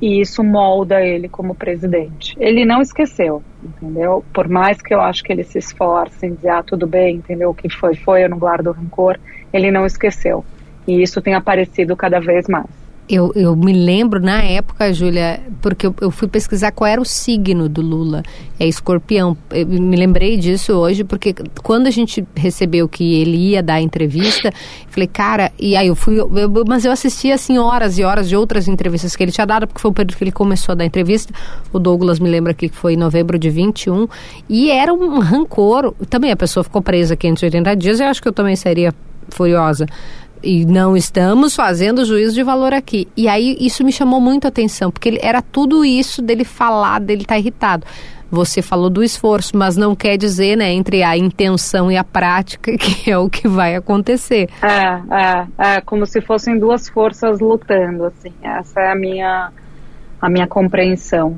e 0.00 0.20
isso 0.20 0.44
molda 0.44 1.00
ele 1.02 1.28
como 1.28 1.54
presidente. 1.54 2.36
Ele 2.38 2.64
não 2.64 2.82
esqueceu, 2.82 3.42
entendeu? 3.62 4.24
Por 4.32 4.48
mais 4.48 4.80
que 4.80 4.94
eu 4.94 5.00
acho 5.00 5.22
que 5.24 5.32
ele 5.32 5.44
se 5.44 5.58
esforce 5.58 6.26
em 6.26 6.34
dizer, 6.34 6.50
ah, 6.50 6.62
tudo 6.62 6.86
bem, 6.86 7.16
entendeu? 7.16 7.50
O 7.50 7.54
que 7.54 7.68
foi, 7.68 7.94
foi, 7.94 8.24
eu 8.24 8.28
não 8.28 8.38
guardo 8.38 8.72
rancor, 8.72 9.18
ele 9.52 9.70
não 9.70 9.86
esqueceu. 9.86 10.44
E 10.86 11.02
isso 11.02 11.20
tem 11.20 11.34
aparecido 11.34 11.96
cada 11.96 12.20
vez 12.20 12.46
mais. 12.46 12.85
Eu, 13.08 13.30
eu 13.36 13.54
me 13.54 13.72
lembro 13.72 14.18
na 14.18 14.42
época, 14.42 14.92
Júlia, 14.92 15.40
porque 15.62 15.86
eu, 15.86 15.94
eu, 16.00 16.10
fui 16.10 16.26
pesquisar 16.26 16.72
qual 16.72 16.88
era 16.88 17.00
o 17.00 17.04
signo 17.04 17.68
do 17.68 17.80
Lula. 17.80 18.24
É 18.58 18.66
escorpião. 18.66 19.36
Eu 19.52 19.64
me 19.64 19.96
lembrei 19.96 20.36
disso 20.36 20.72
hoje, 20.72 21.04
porque 21.04 21.32
quando 21.62 21.86
a 21.86 21.90
gente 21.90 22.26
recebeu 22.34 22.88
que 22.88 23.20
ele 23.20 23.36
ia 23.36 23.62
dar 23.62 23.74
a 23.74 23.80
entrevista, 23.80 24.52
falei, 24.90 25.06
cara, 25.06 25.52
e 25.56 25.76
aí 25.76 25.86
eu 25.86 25.94
fui. 25.94 26.18
Eu, 26.18 26.30
mas 26.66 26.84
eu 26.84 26.90
assisti 26.90 27.30
assim 27.30 27.58
horas 27.58 27.96
e 27.96 28.02
horas 28.02 28.28
de 28.28 28.36
outras 28.36 28.66
entrevistas 28.66 29.14
que 29.14 29.22
ele 29.22 29.30
tinha 29.30 29.46
dado, 29.46 29.68
porque 29.68 29.80
foi 29.80 29.90
o 29.92 29.94
período 29.94 30.16
que 30.16 30.24
ele 30.24 30.32
começou 30.32 30.72
a 30.72 30.74
dar 30.74 30.82
a 30.82 30.86
entrevista. 30.86 31.32
O 31.72 31.78
Douglas 31.78 32.18
me 32.18 32.28
lembra 32.28 32.52
que 32.54 32.68
foi 32.68 32.94
em 32.94 32.96
novembro 32.96 33.38
de 33.38 33.48
21. 33.50 34.08
E 34.48 34.68
era 34.68 34.92
um 34.92 35.20
rancor. 35.20 35.94
Também 36.10 36.32
a 36.32 36.36
pessoa 36.36 36.64
ficou 36.64 36.82
presa 36.82 37.14
580 37.14 37.76
dias, 37.76 38.00
eu 38.00 38.08
acho 38.08 38.20
que 38.20 38.26
eu 38.26 38.32
também 38.32 38.56
seria 38.56 38.92
furiosa 39.28 39.86
e 40.42 40.64
não 40.64 40.96
estamos 40.96 41.54
fazendo 41.54 42.04
juízo 42.04 42.34
de 42.34 42.42
valor 42.42 42.72
aqui. 42.72 43.08
E 43.16 43.28
aí 43.28 43.56
isso 43.60 43.84
me 43.84 43.92
chamou 43.92 44.20
muito 44.20 44.44
a 44.44 44.48
atenção, 44.48 44.90
porque 44.90 45.08
ele, 45.08 45.18
era 45.22 45.42
tudo 45.42 45.84
isso 45.84 46.22
dele 46.22 46.44
falar, 46.44 47.00
dele 47.00 47.22
estar 47.22 47.34
tá 47.34 47.38
irritado. 47.38 47.86
Você 48.30 48.60
falou 48.60 48.90
do 48.90 49.04
esforço, 49.04 49.56
mas 49.56 49.76
não 49.76 49.94
quer 49.94 50.16
dizer, 50.16 50.56
né, 50.56 50.72
entre 50.72 51.02
a 51.02 51.16
intenção 51.16 51.90
e 51.90 51.96
a 51.96 52.02
prática, 52.02 52.74
que 52.76 53.10
é 53.10 53.16
o 53.16 53.30
que 53.30 53.46
vai 53.46 53.76
acontecer. 53.76 54.48
É, 54.62 55.64
é, 55.64 55.76
é 55.76 55.80
como 55.80 56.04
se 56.06 56.20
fossem 56.20 56.58
duas 56.58 56.88
forças 56.88 57.38
lutando, 57.40 58.04
assim. 58.04 58.32
Essa 58.42 58.80
é 58.80 58.92
a 58.92 58.96
minha, 58.96 59.52
a 60.20 60.28
minha 60.28 60.46
compreensão. 60.46 61.36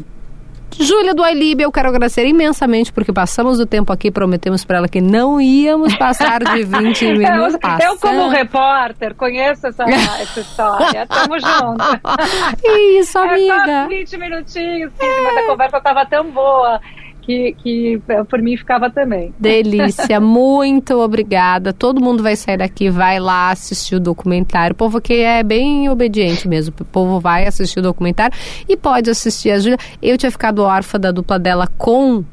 Júlia 0.76 1.14
do 1.14 1.26
iLib, 1.26 1.62
eu 1.62 1.72
quero 1.72 1.88
agradecer 1.88 2.26
imensamente 2.26 2.92
porque 2.92 3.12
passamos 3.12 3.58
o 3.58 3.66
tempo 3.66 3.92
aqui, 3.92 4.10
prometemos 4.10 4.64
para 4.64 4.78
ela 4.78 4.88
que 4.88 5.00
não 5.00 5.40
íamos 5.40 5.94
passar 5.96 6.42
de 6.42 6.62
20 6.64 7.04
minutos. 7.14 7.58
eu, 7.80 7.90
eu, 7.90 7.98
como 7.98 8.28
repórter, 8.28 9.14
conheço 9.14 9.66
essa, 9.66 9.84
essa 9.84 10.40
história. 10.40 11.06
Tamo 11.06 11.38
junto. 11.40 12.68
Isso, 12.98 13.18
amiga. 13.18 13.54
É 13.54 13.82
só 13.82 13.88
20 13.88 14.18
minutinhos, 14.18 14.92
é. 14.98 15.22
mas 15.22 15.36
a 15.36 15.46
conversa 15.46 15.76
estava 15.78 16.06
tão 16.06 16.30
boa 16.30 16.80
que, 17.28 17.54
que 17.62 18.02
por 18.30 18.40
mim 18.40 18.56
ficava 18.56 18.88
também. 18.88 19.34
Delícia, 19.38 20.18
muito 20.18 20.98
obrigada. 20.98 21.74
Todo 21.74 22.00
mundo 22.00 22.22
vai 22.22 22.34
sair 22.34 22.56
daqui, 22.56 22.88
vai 22.88 23.20
lá 23.20 23.50
assistir 23.50 23.96
o 23.96 24.00
documentário. 24.00 24.72
O 24.72 24.76
povo 24.76 24.98
que 24.98 25.12
é 25.12 25.42
bem 25.42 25.90
obediente 25.90 26.48
mesmo. 26.48 26.74
O 26.80 26.84
povo 26.86 27.20
vai 27.20 27.46
assistir 27.46 27.80
o 27.80 27.82
documentário 27.82 28.34
e 28.66 28.78
pode 28.78 29.10
assistir 29.10 29.50
a 29.50 29.58
Júlia. 29.58 29.76
Eu 30.00 30.16
tinha 30.16 30.30
ficado 30.30 30.62
órfã 30.62 30.98
da 30.98 31.12
dupla 31.12 31.38
dela 31.38 31.68
com 31.76 32.24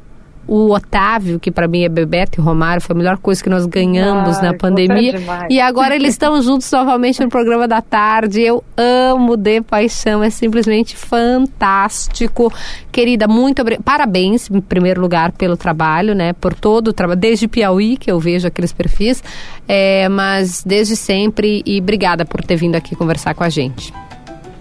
o 0.46 0.72
Otávio, 0.72 1.40
que 1.40 1.50
para 1.50 1.66
mim 1.66 1.82
é 1.82 1.88
Bebeto 1.88 2.40
e 2.40 2.42
Romário, 2.42 2.80
foi 2.80 2.94
a 2.94 2.98
melhor 2.98 3.18
coisa 3.18 3.42
que 3.42 3.50
nós 3.50 3.66
ganhamos 3.66 4.36
Ai, 4.38 4.44
na 4.44 4.54
pandemia. 4.54 5.16
É 5.16 5.46
e 5.50 5.60
agora 5.60 5.94
eles 5.94 6.10
estão 6.10 6.40
juntos 6.42 6.70
novamente 6.70 7.20
no 7.20 7.28
programa 7.28 7.66
da 7.66 7.82
tarde. 7.82 8.40
Eu 8.42 8.62
amo 8.76 9.36
de 9.36 9.60
paixão, 9.60 10.22
é 10.22 10.30
simplesmente 10.30 10.96
fantástico. 10.96 12.52
Querida, 12.92 13.26
muito. 13.26 13.62
Parabéns, 13.84 14.50
em 14.50 14.60
primeiro 14.60 15.00
lugar, 15.00 15.32
pelo 15.32 15.56
trabalho, 15.56 16.14
né? 16.14 16.32
Por 16.32 16.54
todo 16.54 16.88
o 16.88 16.92
trabalho, 16.92 17.18
desde 17.18 17.48
Piauí, 17.48 17.96
que 17.96 18.10
eu 18.10 18.20
vejo 18.20 18.46
aqueles 18.46 18.72
perfis, 18.72 19.22
é, 19.66 20.08
mas 20.08 20.62
desde 20.64 20.96
sempre. 20.96 21.62
E 21.66 21.80
obrigada 21.80 22.24
por 22.24 22.42
ter 22.44 22.56
vindo 22.56 22.76
aqui 22.76 22.94
conversar 22.94 23.34
com 23.34 23.42
a 23.42 23.48
gente. 23.48 23.92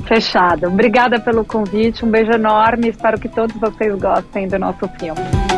Fechado. 0.05 0.67
Obrigada 0.67 1.19
pelo 1.19 1.43
convite, 1.43 2.05
um 2.05 2.09
beijo 2.09 2.31
enorme. 2.31 2.89
Espero 2.89 3.19
que 3.19 3.27
todos 3.27 3.55
vocês 3.57 3.93
gostem 3.99 4.47
do 4.47 4.59
nosso 4.59 4.87
filme. 4.99 5.54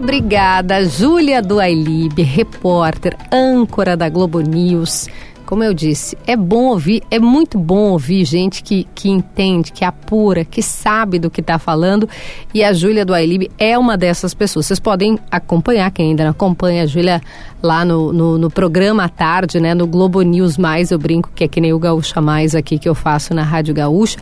Obrigada, 0.00 0.84
Júlia 0.84 1.42
do 1.42 1.58
Ailib, 1.58 2.22
repórter, 2.22 3.16
âncora 3.32 3.96
da 3.96 4.08
Globo 4.08 4.38
News. 4.38 5.08
Como 5.44 5.64
eu 5.64 5.74
disse, 5.74 6.16
é 6.24 6.36
bom 6.36 6.66
ouvir, 6.66 7.02
é 7.10 7.18
muito 7.18 7.58
bom 7.58 7.90
ouvir 7.90 8.24
gente 8.24 8.62
que, 8.62 8.86
que 8.94 9.08
entende, 9.08 9.72
que 9.72 9.84
apura, 9.84 10.44
que 10.44 10.62
sabe 10.62 11.18
do 11.18 11.28
que 11.28 11.40
está 11.40 11.58
falando. 11.58 12.08
E 12.54 12.62
a 12.62 12.72
Júlia 12.72 13.04
do 13.04 13.12
Ailib 13.12 13.50
é 13.58 13.76
uma 13.76 13.96
dessas 13.96 14.34
pessoas. 14.34 14.66
Vocês 14.66 14.78
podem 14.78 15.18
acompanhar, 15.30 15.90
quem 15.90 16.10
ainda 16.10 16.22
não 16.22 16.30
acompanha 16.30 16.84
a 16.84 16.86
Júlia 16.86 17.20
lá 17.60 17.84
no, 17.84 18.12
no, 18.12 18.38
no, 18.38 18.50
programa 18.50 19.04
à 19.04 19.08
tarde, 19.08 19.58
né? 19.58 19.74
No 19.74 19.86
Globo 19.86 20.22
News 20.22 20.56
Mais, 20.56 20.92
eu 20.92 20.98
brinco 20.98 21.30
que 21.34 21.42
é 21.42 21.48
que 21.48 21.60
nem 21.60 21.72
o 21.72 21.78
Gaúcha 21.78 22.20
Mais 22.20 22.54
aqui 22.54 22.78
que 22.78 22.88
eu 22.88 22.94
faço 22.94 23.34
na 23.34 23.42
Rádio 23.42 23.74
Gaúcha. 23.74 24.18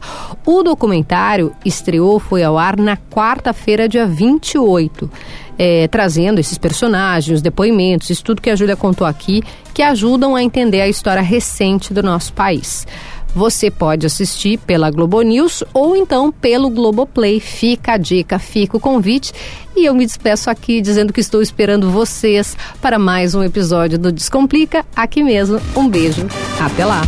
O 0.46 0.62
documentário 0.62 1.52
estreou, 1.64 2.18
foi 2.18 2.44
ao 2.44 2.56
ar 2.56 2.78
na 2.78 2.96
quarta-feira, 2.96 3.88
dia 3.88 4.06
28 4.06 5.10
é, 5.58 5.88
trazendo 5.88 6.38
esses 6.38 6.58
personagens, 6.58 7.36
os 7.36 7.42
depoimentos, 7.42 8.10
isso 8.10 8.24
tudo 8.24 8.42
que 8.42 8.50
a 8.50 8.56
Júlia 8.56 8.76
contou 8.76 9.06
aqui, 9.06 9.42
que 9.72 9.82
ajudam 9.82 10.34
a 10.36 10.42
entender 10.42 10.80
a 10.80 10.88
história 10.88 11.22
recente 11.22 11.92
do 11.92 12.02
nosso 12.02 12.32
país. 12.32 12.86
Você 13.36 13.70
pode 13.70 14.06
assistir 14.06 14.58
pela 14.60 14.90
Globo 14.90 15.20
News 15.20 15.62
ou 15.74 15.94
então 15.94 16.32
pelo 16.32 16.70
Globoplay. 16.70 17.38
Fica 17.38 17.92
a 17.92 17.96
dica, 17.98 18.38
fica 18.38 18.78
o 18.78 18.80
convite. 18.80 19.30
E 19.76 19.84
eu 19.84 19.94
me 19.94 20.06
despeço 20.06 20.48
aqui 20.48 20.80
dizendo 20.80 21.12
que 21.12 21.20
estou 21.20 21.42
esperando 21.42 21.90
vocês 21.90 22.56
para 22.80 22.98
mais 22.98 23.34
um 23.34 23.42
episódio 23.42 23.98
do 23.98 24.10
Descomplica 24.10 24.86
aqui 24.96 25.22
mesmo. 25.22 25.60
Um 25.76 25.86
beijo, 25.86 26.26
até 26.58 26.86
lá! 26.86 27.02